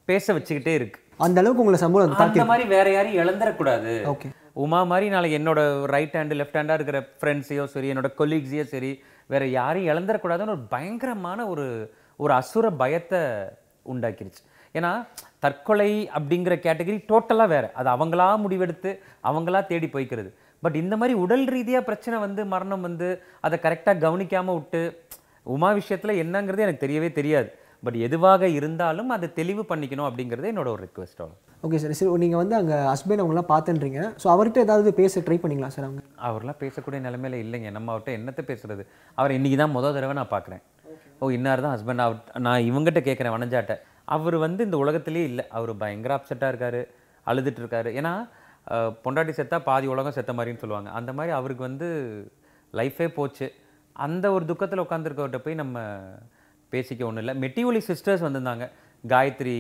பேச 0.09 0.33
வச்சுக்கிட்டே 0.37 0.75
இருக்கு. 0.81 0.99
அந்த 1.27 1.41
அளவுக்கு 1.41 1.63
உங்களை 1.63 1.81
சம்பளம் 1.85 2.19
தாக்கி 2.21 2.41
அந்த 2.41 2.51
மாதிரி 2.51 2.67
வேற 2.75 2.87
யாரையும் 2.97 3.21
இழந்துடக்கூடாது. 3.23 3.95
ஓகே. 4.13 4.29
உமா 4.65 4.79
மாதிரி 4.91 5.07
நாளைக்கு 5.15 5.39
என்னோட 5.41 5.61
ரைட் 5.95 6.15
ஹேண்டு 6.19 6.39
லெஃப்ட் 6.41 6.59
ஹேண்டாக 6.59 6.79
இருக்கிற 6.79 7.01
ஃப்ரெண்ட்ஸையோ 7.21 7.65
சரி 7.75 7.91
என்னோட 7.93 8.09
கொலீக்ஸையோ 8.21 8.65
சரி 8.75 8.93
வேற 9.33 9.45
யாரையும் 9.59 9.91
இழந்துடக்கூடாதுன்னு 9.93 10.55
ஒரு 10.57 10.65
பயங்கரமான 10.75 11.47
ஒரு 11.53 11.67
ஒரு 12.23 12.33
அசுர 12.41 12.67
பயத்தை 12.83 13.21
உண்டாக்கிருச்சு. 13.93 14.43
ஏன்னா 14.79 14.91
தற்கொலை 15.43 15.91
அப்படிங்கிற 16.17 16.55
கேட்டகரி 16.67 16.99
டோட்டலாக 17.11 17.53
வேற. 17.55 17.65
அது 17.79 17.89
அவங்களா 17.95 18.29
முடிவெடுத்து 18.45 18.91
அவங்களா 19.31 19.61
தேடி 19.71 19.89
போய்க்கிறது. 19.95 20.31
பட் 20.63 20.77
இந்த 20.83 20.95
மாதிரி 21.01 21.15
உடல் 21.25 21.47
ரீதியாக 21.55 21.89
பிரச்சனை 21.89 22.17
வந்து 22.27 22.43
மரணம் 22.55 22.87
வந்து 22.89 23.09
அதை 23.47 23.59
கரெக்டாக 23.67 24.03
கவனிக்காமல் 24.07 24.59
விட்டு 24.59 24.83
உமா 25.47 25.71
விஷயத்தில் 25.79 26.21
என்னங்கிறது 26.23 26.65
எனக்கு 26.67 26.85
தெரியவே 26.87 27.11
தெரியாது. 27.21 27.49
பட் 27.83 27.97
எதுவாக 28.07 28.49
இருந்தாலும் 28.57 29.13
அதை 29.15 29.29
தெளிவு 29.39 29.63
பண்ணிக்கணும் 29.69 30.09
அப்படிங்கிறது 30.09 30.51
என்னோட 30.53 30.69
ஒரு 30.75 30.83
ரிக்வெஸ்ட் 30.87 31.23
அவ்வளோ 31.23 31.37
ஓகே 31.67 31.79
சார் 31.83 31.95
சரி 31.99 32.19
நீங்கள் 32.23 32.41
வந்து 32.43 32.55
அங்கே 32.59 32.77
ஹஸ்பண்ட் 32.91 33.23
அவங்களாம் 33.23 33.49
பார்த்துன்றீங்க 33.53 34.01
ஸோ 34.23 34.27
அவர்கிட்ட 34.35 34.61
ஏதாவது 34.67 34.91
பேச 35.01 35.21
ட்ரை 35.27 35.37
பண்ணிங்களா 35.43 35.69
சார் 35.75 35.87
அவங்க? 35.87 36.03
அவர்லாம் 36.29 36.59
பேசக்கூடிய 36.63 37.01
நிலைமையில 37.07 37.39
இல்லைங்க. 37.45 37.71
நம்ம 37.77 37.91
அவர்கிட்ட 37.93 38.13
என்னத்தை 38.19 38.43
பேசுறது? 38.51 38.83
அவர் 39.19 39.35
இன்னைக்கு 39.39 39.59
தான் 39.63 39.75
முத 39.77 39.93
தடவை 39.97 40.15
நான் 40.21 40.33
பார்க்குறேன் 40.35 40.63
ஓ 41.21 41.31
இன்னார் 41.37 41.65
தான் 41.65 41.75
ஹஸ்பண்ட் 41.77 42.05
அவர் 42.05 42.19
நான் 42.47 42.67
இவங்ககிட்ட 42.69 43.01
கேட்குறேன் 43.09 43.35
வனஜாட்ட 43.37 43.75
அவர் 44.17 44.37
வந்து 44.47 44.61
இந்த 44.69 44.77
உலகத்திலே 44.85 45.23
இல்லை. 45.31 45.45
அவர் 45.59 45.73
பயங்கர 45.83 46.13
அப்செட்டாக 46.19 46.53
இருக்கார் 46.53 46.81
அழுதுட்டு 47.31 47.61
இருக்காரு. 47.63 47.91
ஏன்னா 48.01 48.13
பொண்டாட்டி 49.05 49.33
செத்தா 49.37 49.59
பாதி 49.69 49.87
உலகம் 49.95 50.17
செத்த 50.17 50.33
மாதிரின்னு 50.39 50.63
சொல்லுவாங்க. 50.63 50.91
அந்த 50.99 51.11
மாதிரி 51.19 51.33
அவருக்கு 51.39 51.65
வந்து 51.69 51.89
லைஃபே 52.79 53.07
போச்சு. 53.19 53.47
அந்த 54.07 54.27
ஒரு 54.37 54.45
துக்கத்தில் 54.51 54.85
உட்காந்துருக்கவர்கிட்ட 54.87 55.41
போய் 55.47 55.61
நம்ம 55.63 55.79
பேசிக்க 56.73 57.09
ஒன்றும் 57.09 57.23
இல்லை. 57.25 57.35
மெட்டிஒலி 57.45 57.81
சிஸ்டர்ஸ் 57.91 58.25
வந்திருந்தாங்க. 58.27 58.67
காயத்ரி 59.05 59.57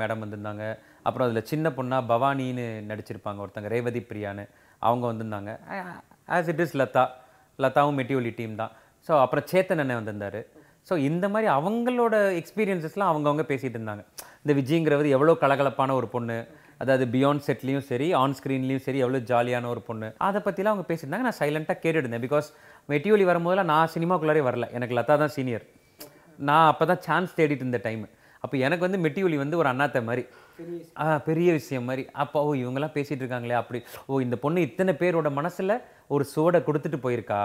மேடம் 0.00 0.22
வந்திருந்தாங்க. 0.24 0.64
அப்புறம் 1.06 1.26
அதில் 1.26 1.48
சின்ன 1.52 1.70
பொண்ணா 1.76 1.96
பவானின்னு 2.10 2.66
நடிச்சிருப்பாங்க 2.90 3.42
ஒருத்தங்க 3.44 3.70
ரேவதி 3.74 4.00
பிரியான்னு. 4.10 4.44
அவங்க 4.82 5.04
வந்திருந்தாங்க. 5.10 5.52
As 6.36 6.48
it 6.52 6.62
is 6.64 6.76
Latha. 6.80 7.04
லதாவும் 7.64 7.98
Metti Oli 8.00 8.32
team 8.38 8.54
தான். 8.62 8.72
ஸோ 9.06 9.12
அப்புறம் 9.24 9.46
சேத்தன் 9.52 9.82
அண்ணன் 9.82 10.00
வந்திருந்தார். 10.00 10.40
ஸோ 10.88 10.94
இந்த 11.08 11.26
மாதிரி 11.32 11.48
அவங்களோட 11.58 12.14
எக்ஸ்பீரியன்சஸ்லாம் 12.40 13.10
அவங்கவுங்க 13.12 13.44
பேசிகிட்டு 13.50 13.78
இருந்தாங்க. 13.78 14.02
இந்த 14.42 14.52
விஜய்ங்கிறவர் 14.58 15.08
எவ்வளோ 15.16 15.34
கலகலப்பான 15.42 15.94
ஒரு 16.00 16.08
பொண்ணு. 16.14 16.36
அதாவது 16.82 17.04
பியாண்ட் 17.14 17.44
செட்லேயும் 17.46 17.86
சரி 17.90 18.08
ஆன் 18.20 18.34
ஸ்க்ரீன்லேயும் 18.38 18.84
சரி 18.86 18.98
எவ்வளோ 19.04 19.20
ஜாலியான 19.30 19.68
ஒரு 19.74 19.82
பொண்ணு. 19.88 20.08
அதை 20.26 20.38
பற்றிலாம் 20.46 20.74
அவங்க 20.74 20.86
பேசியிருந்தாங்க 20.90 21.26
நான் 21.28 21.40
சைலண்ட்டாக 21.42 21.78
கேட்டுட்டு 21.84 22.04
இருந்தேன். 22.06 22.24
பிகாஸ் 22.26 22.48
மெட்டிஒலி 22.92 23.26
வரும்போதெல்லாம் 23.30 23.70
நான் 23.74 23.92
சினிமாக்குள்ளாரே 23.94 24.42
வரல. 24.48 24.68
எனக்கு 24.78 24.96
லதா 24.98 25.16
தான் 25.22 25.34
சீனியர் 25.36 25.64
நான் 26.48 26.68
அப்போ 26.72 26.84
தான் 26.90 27.02
சான்ஸ் 27.08 27.36
தேடிட்டு 27.38 27.64
இருந்த 27.64 27.80
டைம் 27.88 28.04
அப்போ 28.44 28.56
எனக்கு 28.66 28.84
வந்து 28.86 28.98
மெட்டிஒலி 29.04 29.36
வந்து 29.42 29.56
ஒரு 29.60 29.68
அண்ணாத்த 29.72 29.98
மாதிரி. 30.08 30.22
ஆ 31.02 31.04
பெரிய 31.28 31.48
விஷயம் 31.58 31.86
மாதிரி. 31.88 32.02
அப்போ 32.22 32.38
ஓ 32.46 32.50
இவங்கெல்லாம் 32.62 32.96
பேசிகிட்டு 32.96 33.22
இருக்காங்களே 33.24 33.56
அப்படி. 33.60 33.78
ஓ 34.08 34.20
இந்த 34.24 34.36
பொண்ணு 34.42 34.66
இத்தனை 34.68 34.92
பேரோட 35.02 35.30
மனசில் 35.38 35.74
ஒரு 36.14 36.24
சுவடை 36.32 36.60
கொடுத்துட்டு 36.66 36.98
போயிருக்கா? 37.04 37.40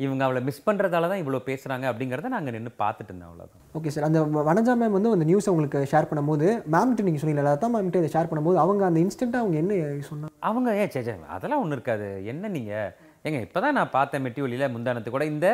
இவங்க 0.00 0.22
அவளை 0.26 0.40
மிஸ் 0.44 0.64
பண்ணுறதால 0.66 1.08
தான் 1.08 1.22
இவ்வளோ 1.22 1.40
பேசுகிறாங்க 1.46 1.84
அப்படிங்கிறத 1.90 2.30
நாங்கள் 2.34 2.54
நின்று 2.56 2.72
பார்த்துட்டு 2.78 3.10
இருந்தேன் 3.10 3.30
அவ்வளோதான் 3.30 3.66
ஓகே 3.78 3.90
சார் 3.94 4.06
அந்த 4.06 4.20
வனஜா 4.46 4.74
மேம் 4.78 4.96
வந்து 4.96 5.10
அந்த 5.10 5.28
நியூஸ் 5.28 5.50
உங்களுக்கு 5.52 5.80
ஷேர் 5.90 6.08
பண்ணும்போது 6.10 6.46
மேம்கிட்ட 6.74 7.06
நீங்கள் 7.06 7.22
சொன்னீங்க 7.22 7.44
லதா 7.46 7.68
மேம்கிட்ட 7.74 8.02
இதை 8.02 8.10
ஷேர் 8.14 8.30
பண்ணும்போது 8.30 8.62
அவங்க 8.62 8.88
அந்த 8.88 9.00
இன்ஸ்டண்ட்டாக 9.04 9.44
அவங்க 9.44 9.58
என்ன 9.62 9.74
சொன்னாங்க 10.08 10.34
அவங்க 10.48 10.70
ஏ 10.76 10.86
சே 10.94 11.00
அதெல்லாம் 11.34 11.62
ஒன்றும் 11.62 11.78
இருக்காது. 11.78 12.08
என்ன 12.32 12.50
நீங்கள் 12.54 12.90
ஏங்க 13.24 13.38
இப்போ 13.46 13.60
தான் 13.60 13.76
நான் 13.78 13.92
பார்த்தேன் 13.94 14.22
மெட்டிவலியில் 14.24 14.72
முந்தானத்து 14.74 15.10
கூட. 15.10 15.24
இந்த 15.32 15.46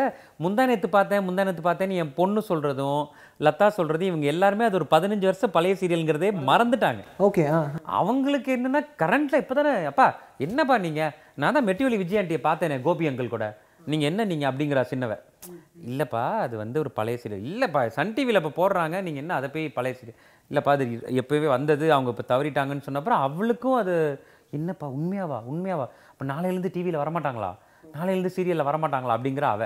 முந்தானத்து 0.44 0.88
பார்த்தேன் 0.90 1.24
முந்தானத்து 1.26 1.62
பார்த்தேன்னு 1.62 1.98
என் 2.02 2.12
பொண்ணு 2.18 2.40
சொல்கிறதும் 2.50 3.00
லதா 3.40 3.68
சொல்கிறதும் 3.78 4.10
இவங்க 4.10 4.26
எல்லாருமே 4.32 4.66
அது 4.68 4.78
ஒரு 4.80 4.88
பதினஞ்சு 4.92 5.26
வருஷம் 5.30 5.54
பழைய 5.56 5.74
சீரியல்ங்கிறதே 5.80 6.30
மறந்துட்டாங்க. 6.50 7.02
ஓகே 7.28 7.44
ஆ. 7.50 7.60
அவங்களுக்கு 8.00 8.50
என்னன்னா 8.56 8.82
கரண்ட்ல 9.02 9.40
இப்போ 9.42 9.56
தானே 9.60 9.72
அப்பா 9.90 10.06
என்னப்பா 10.40 10.76
நீங்கள் 10.86 11.12
நான் 11.36 11.56
தான் 11.56 11.68
மெட்டிவலி 11.68 11.98
விஜய் 12.00 12.20
ஆண்டியை 12.22 12.42
பார்த்தேனே 12.46 12.78
கோபி 12.86 13.08
அங்கிள் 13.10 13.34
கூட. 13.34 13.46
நீங்கள் 13.86 14.08
என்ன 14.10 14.24
நீங்கள் 14.30 14.48
அப்படிங்கிறா 14.50 14.82
சின்னவ 14.92 15.14
இல்லைப்பா 15.90 16.22
அது 16.44 16.54
வந்து 16.62 16.78
ஒரு 16.82 16.90
பழைய 16.98 17.16
சீரியல் 17.22 17.44
இல்லைப்பா 17.50 17.80
சன் 17.96 18.14
டிவியில் 18.16 18.40
இப்போ 18.40 18.52
போடுறாங்க 18.60 18.96
நீங்கள் 19.06 19.22
என்ன 19.24 19.34
அதை 19.38 19.48
போய் 19.54 19.66
பழைய 19.76 19.94
சீரியல் 19.98 20.18
இல்லைப்பா 20.50 20.72
அது 20.76 20.84
எப்போவே 21.22 21.48
வந்தது 21.56 21.86
அவங்க 21.96 22.10
இப்போ 22.14 22.24
தவறிட்டாங்கன்னு 22.32 22.86
சொன்னப்பறம் 22.88 23.24
அவளுக்கும் 23.26 23.78
அது 23.82 23.94
என்னப்பா 24.56 24.86
உண்மையாவா 24.96 25.38
உண்மையாவா? 25.52 25.86
இப்போ 26.12 26.24
நாளையிலேருந்து 26.32 26.72
டிவியில் 26.76 27.00
வரமாட்டாங்களா? 27.02 27.50
நாளையிலேருந்து 27.94 28.34
சீரியலில் 28.36 28.68
வரமாட்டாங்களா 28.68 29.16
அப்படிங்கிற 29.16 29.46
அவ. 29.54 29.64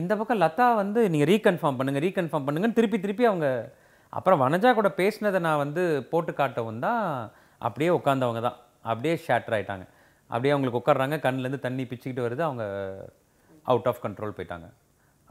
இந்த 0.00 0.12
பக்கம் 0.20 0.40
லதா 0.42 0.66
வந்து 0.80 1.00
நீங்கள் 1.12 1.30
ரீகன்ஃபார்ம் 1.32 1.78
பண்ணுங்கள் 1.78 2.04
ரீகன்ஃபார்ம் 2.06 2.46
பண்ணுங்கன்னு 2.46 2.78
திருப்பி 2.78 2.98
திருப்பி 3.04 3.24
அவங்க 3.30 3.46
அப்புறம் 4.12 4.40
வனஜா 4.44 4.70
கூட 4.78 4.88
பேசினதை 5.00 5.40
நான் 5.46 5.62
வந்து 5.64 5.82
போட்டு 6.12 6.32
காட்டவும் 6.40 6.82
தான் 6.86 7.02
அப்படியே 7.60 7.90
உட்காந்தவங்க 7.98 8.40
தான். 8.48 8.58
அப்படியே 8.90 9.14
ஷேட்டர் 9.26 9.54
ஆயிட்டாங்க. 9.56 9.84
அப்படியே 10.30 10.52
அவங்களுக்கு 10.54 10.80
உட்கார்றாங்க 10.80 11.16
கண்ணிலேருந்து 11.24 11.64
தண்ணி 11.66 11.84
பிச்சுக்கிட்டு 11.90 12.26
வருது 12.26 12.42
அவங்க 12.48 12.64
அவுட் 13.70 13.88
ஆஃப் 13.90 14.02
கண்ட்ரோல் 14.06 14.36
போயிட்டாங்க. 14.38 14.68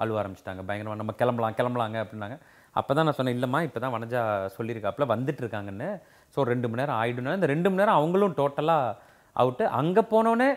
அழுவ 0.02 0.18
ஆரம்பிச்சிட்டாங்க. 0.22 0.62
பயங்கரமாக 0.68 1.00
நம்ம 1.02 1.14
கிளம்பலாம் 1.22 1.58
கிளம்பலாங்க 1.60 1.98
அப்படின்னாங்க. 2.04 2.38
அப்போ 2.80 2.92
தான் 2.98 3.08
நான் 3.08 3.18
சொன்னேன் 3.18 3.36
இல்லைம்மா 3.38 3.60
இப்போ 3.68 3.80
தான் 3.84 3.94
வனஜா 3.96 4.22
சொல்லியிருக்காப்புல 4.58 5.06
வந்துட்டு 5.14 5.42
இருக்காங்கன்னு 5.44 5.90
ஸோ 6.34 6.46
ரெண்டு 6.52 6.68
மணி 6.70 6.82
நேரம் 6.82 7.00
ஆயிடுனா 7.02 7.38
இந்த 7.40 7.48
ரெண்டு 7.54 7.68
மணி 7.70 7.82
நேரம் 7.82 8.00
அவங்களும் 8.00 8.36
டோட்டலாக 8.40 8.98
அவுட்டு 9.42 9.64
அங்கே 9.80 10.04
போனோடனே 10.14 10.50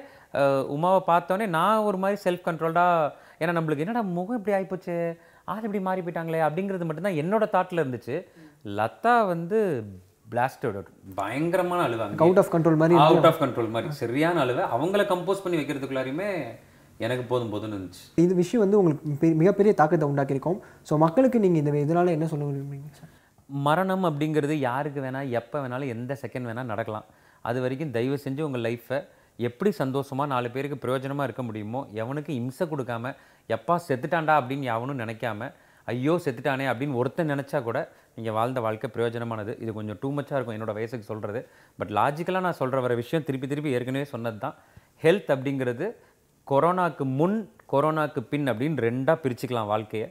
உமாவை 0.74 1.00
பார்த்தோன்னே 1.10 1.46
நான் 1.56 1.86
ஒரு 1.88 1.98
மாதிரி 2.02 2.18
செல்ஃப் 2.26 2.46
கண்ட்ரோல்டாக 2.46 3.10
ஏன்னா 3.40 3.54
நம்மளுக்கு 3.58 3.84
என்னடா 3.84 4.02
முகம் 4.16 4.38
இப்படி 4.38 4.54
ஆகிப்போச்சு 4.58 4.96
ஆள் 5.52 5.66
இப்படி 5.66 5.80
மாறி 5.88 6.00
போயிட்டாங்களே 6.04 6.40
அப்படிங்கிறது 6.46 6.86
மட்டும்தான் 6.88 7.18
என்னோட 7.22 7.44
தாட்டில் 7.54 7.82
இருந்துச்சு. 7.82 8.16
லதா 8.78 9.14
வந்து 9.32 9.58
பிளாஸ்டட் 10.32 10.90
பயங்கரமான 11.22 11.80
அழுவாங்க. 11.88 12.22
அவுட் 12.26 12.40
ஆஃப் 12.42 12.52
கண்ட்ரோல் 12.54 12.78
மாதிரி 12.82 13.00
அவுட் 13.06 13.28
ஆஃப் 13.30 13.40
கண்ட்ரோல் 13.42 13.72
மாதிரி. 13.74 13.90
சரியான 14.02 14.40
அழுவை. 14.44 14.64
அவங்கள 14.76 15.04
கம்போஸ் 15.12 15.42
பண்ணி 15.46 15.58
வைக்கிறதுக்குள்ளாரையுமே 15.60 16.30
எனக்கு 17.04 17.24
போதும் 17.30 17.52
போதும்னு 17.52 17.76
இருந்துச்சு. 17.78 18.02
இது 18.24 18.32
விஷயம் 18.34 18.62
வந்து 18.64 18.78
உங்களுக்கு 18.80 19.16
பெ- 19.22 19.36
மிகப்பெரிய 19.40 19.72
தாக்கத்தை 19.80 20.06
உண்டாக்கியிருக்கோம். 20.08 20.58
ஸோ 20.88 20.98
மக்களுக்கு 21.04 21.38
நீங்கள் 21.44 21.62
இந்த 21.62 21.80
இதனால் 21.86 22.14
என்ன 22.16 22.26
சொல்ல 22.32 22.50
விரும்புறீங்க 22.50 22.90
சார் 22.98 23.10
மரணம் 23.48 24.04
அப்படிங்கிறது 24.08 24.54
யாருக்கு 24.68 25.00
வேணால் 25.00 25.32
எப்போ 25.40 25.56
வேணாலும் 25.62 25.92
எந்த 25.94 26.12
செகண்ட் 26.22 26.48
வேணால் 26.50 26.70
நடக்கலாம். 26.72 27.06
அது 27.44 27.58
வரைக்கும் 27.60 27.94
தயவு 27.96 28.18
செஞ்சு 28.24 28.42
உங்கள் 28.48 28.64
லைஃப்பை 28.66 28.98
எப்படி 29.38 29.70
சந்தோஷமாக 29.80 30.28
நாலு 30.32 30.48
பேருக்கு 30.50 30.76
பிரயோஜனமாக 30.84 31.26
இருக்க 31.28 31.42
முடியுமோ 31.42 31.80
எவனுக்கு 32.02 32.32
இம்சை 32.40 32.66
கொடுக்காம 32.66 33.12
எப்பா 33.48 33.74
செத்துட்டான்டா 33.88 34.34
அப்படின்னு 34.40 34.66
எவனும் 34.74 35.00
நினைக்காம 35.00 35.48
ஐயோ 35.88 36.14
செத்துட்டானே 36.24 36.66
அப்படின்னு 36.70 36.98
ஒருத்தன் 37.00 37.30
நினச்சா 37.30 37.58
கூட 37.62 37.78
நீங்கள் 38.16 38.34
வாழ்ந்த 38.36 38.58
வாழ்க்கை 38.60 38.88
பிரயோஜனமானது. 38.94 39.52
இது 39.62 39.70
கொஞ்சம் 39.72 39.98
டூ 40.02 40.08
மச்சாக 40.12 40.36
இருக்கும் 40.38 40.56
என்னோட 40.56 40.72
வயசுக்கு 40.78 41.06
சொல்கிறது 41.06 41.40
பட் 41.78 41.92
லாஜிக்கலாக 41.98 42.44
நான் 42.46 42.58
சொல்கிற 42.60 42.80
வர 42.80 42.94
விஷயம் 42.94 43.24
திருப்பி 43.24 43.46
திருப்பி 43.46 43.74
ஏற்கனவே 43.76 44.06
சொன்னது 44.14 44.38
தான் 44.38 44.56
ஹெல்த் 45.02 45.30
அப்படிங்கிறது 45.34 45.86
கொரோனாக்கு 46.50 47.04
முன் 47.18 47.36
கொரோனாக்கு 47.72 48.20
பின் 48.30 48.46
அப்படின்னு 48.52 48.82
ரெண்டாக 48.86 49.16
பிரிச்சுக்கலாம் 49.24 49.70
வாழ்க்கையை. 49.72 50.08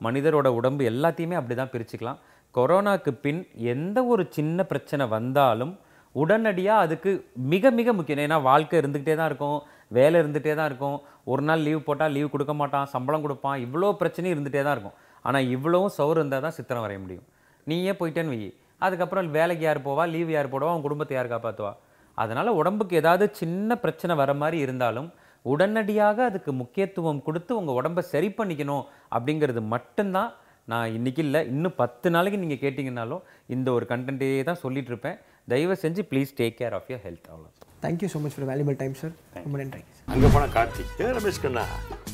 மனிதரோட 0.00 0.48
உடம்பு 0.58 0.82
எல்லாத்தையுமே 0.90 1.36
அப்படி 1.40 1.54
தான் 1.60 1.72
பிரிச்சுக்கலாம். 1.74 2.18
கொரோனாக்கு 2.54 3.10
பின் 3.24 3.40
எந்த 3.74 3.98
ஒரு 4.12 4.22
சின்ன 4.36 4.64
பிரச்சனை 4.70 5.04
வந்தாலும் 5.16 5.72
உடனடியாக 6.14 6.84
அதுக்கு 6.84 7.10
மிக 7.52 7.70
மிக 7.78 7.92
முக்கியம். 7.98 8.24
ஏன்னா 8.26 8.38
வாழ்க்கை 8.50 8.76
இருந்துக்கிட்டே 8.82 9.14
தான் 9.20 9.30
இருக்கும். 9.30 9.58
வேலை 9.98 10.16
இருந்துகிட்டே 10.22 10.54
தான் 10.58 10.68
இருக்கும். 10.70 10.98
ஒரு 11.32 11.42
நாள் 11.48 11.64
லீவ் 11.66 11.86
போட்டால் 11.88 12.14
லீவ் 12.16 12.32
கொடுக்க 12.34 12.54
மாட்டான் 12.60 12.90
சம்பளம் 12.94 13.24
கொடுப்பான். 13.24 13.56
இவ்வளோ 13.66 13.90
பிரச்சனையும் 14.02 14.34
இருந்துகிட்டே 14.36 14.62
தான் 14.66 14.76
இருக்கும். 14.76 14.96
ஆனால் 15.28 15.48
இவ்வளோவும் 15.54 15.94
சோறு 15.98 16.18
இருந்தால் 16.20 16.44
தான் 16.46 16.56
சித்திரம் 16.58 16.84
வரைய 16.84 17.00
முடியும். 17.04 17.26
நீயே 17.66 17.92
போயிட்டேன்னு 18.00 18.32
வை. 18.34 18.48
அதுக்கப்புறம் 18.84 19.34
வேலைக்கு 19.38 19.64
யார் 19.66 19.80
போவா? 19.88 20.04
லீவ் 20.14 20.30
யார் 20.36 20.52
போடுவா? 20.54 20.72
உன் 20.76 20.86
குடும்பத்தை 20.86 21.14
யார் 21.16 21.34
காப்பாற்றுவா 21.34 21.72
அதனால் 22.18 22.56
உடம்புக்கு 22.60 22.94
ஏதாவது 23.02 23.24
சின்ன 23.38 23.76
பிரச்சனை 23.84 24.14
வர 24.22 24.30
மாதிரி 24.40 24.58
இருந்தாலும் 24.64 25.08
உடனடியாக 25.52 26.18
அதுக்கு 26.30 26.50
முக்கியத்துவம் 26.62 27.24
கொடுத்து 27.26 27.52
உங்கள் 27.60 27.78
உடம்பை 27.80 28.02
சரி 28.14 28.28
பண்ணிக்கணும் 28.38 28.84
அப்படிங்கிறது 29.16 29.62
மட்டும்தான் 29.74 30.32
நான் 30.72 30.94
இன்னைக்கு 30.98 31.22
இல்லை 31.26 31.40
இன்னும் 31.52 31.78
பத்து 31.82 32.08
நாளைக்கு 32.14 32.38
நீங்கள் 32.42 32.62
கேட்டிங்கனாலும் 32.62 33.24
இந்த 33.54 33.68
ஒரு 33.76 33.86
கண்டென்ட்டே 33.90 34.28
தான் 34.48 34.62
சொல்லிட்டு 34.62 34.90
இருப்பேன். 34.92 35.18
தயவு 35.52 35.74
செஞ்சு 35.84 36.02
please 36.10 36.32
take 36.40 36.58
care 36.60 36.76
of 36.78 36.88
your 36.92 37.04
health 37.06 37.28
அவ்வளோ 37.32 37.50
thank you 37.84 38.08
so 38.12 38.18
much 38.24 38.36
for 38.36 38.48
valuable 38.50 38.78
time 38.82 38.94
sir 39.00 39.14
ரொம்ப 39.44 39.56
நன்றி. 39.62 39.82
அங்கே 40.12 40.28
போன 40.34 40.48
கார்த்திக் 40.56 41.02
ரமேஷ் 41.18 41.42
கண்ணா 41.44 41.64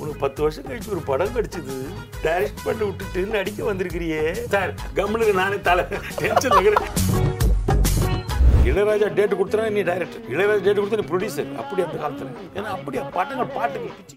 உனக்கு 0.01 0.19
பத்து 0.25 0.43
வருஷம் 0.45 0.69
கழிச்சு 0.69 0.95
ஒரு 0.97 1.03
படம் 1.11 1.35
கிடைச்சது. 1.37 1.77
டைரக்ட் 2.27 2.64
பண்ணி 2.66 2.85
விட்டுட்டு 2.88 3.27
நடிக்க 3.38 3.71
வந்திருக்கிறியே. 3.71 4.23
சார் 4.55 4.73
கம்முனுக்கு 5.01 5.40
நானே 5.43 5.61
தலை 5.71 5.85
டென்ஷன் 6.23 6.59
இளையராஜா 8.68 9.07
டேட் 9.18 9.35
கொடுத்தா 9.38 9.68
நீ 9.77 9.83
டைரக்டர் 9.88 10.25
இளையராஜா 10.33 10.62
டேட் 10.66 10.81
கொடுத்தா 10.81 10.99
நீ 11.01 11.07
ப்ரொடியூசர் 11.12 11.49
அப்படி 11.61 11.81
அந்த 11.85 11.96
காலத்தில். 12.03 12.33
ஏன்னா 12.57 12.68
அப்படி 12.77 12.96
படங்கள் 13.16 13.53
பாட்டுகள் 13.57 13.94
பிச்சு. 13.99 14.09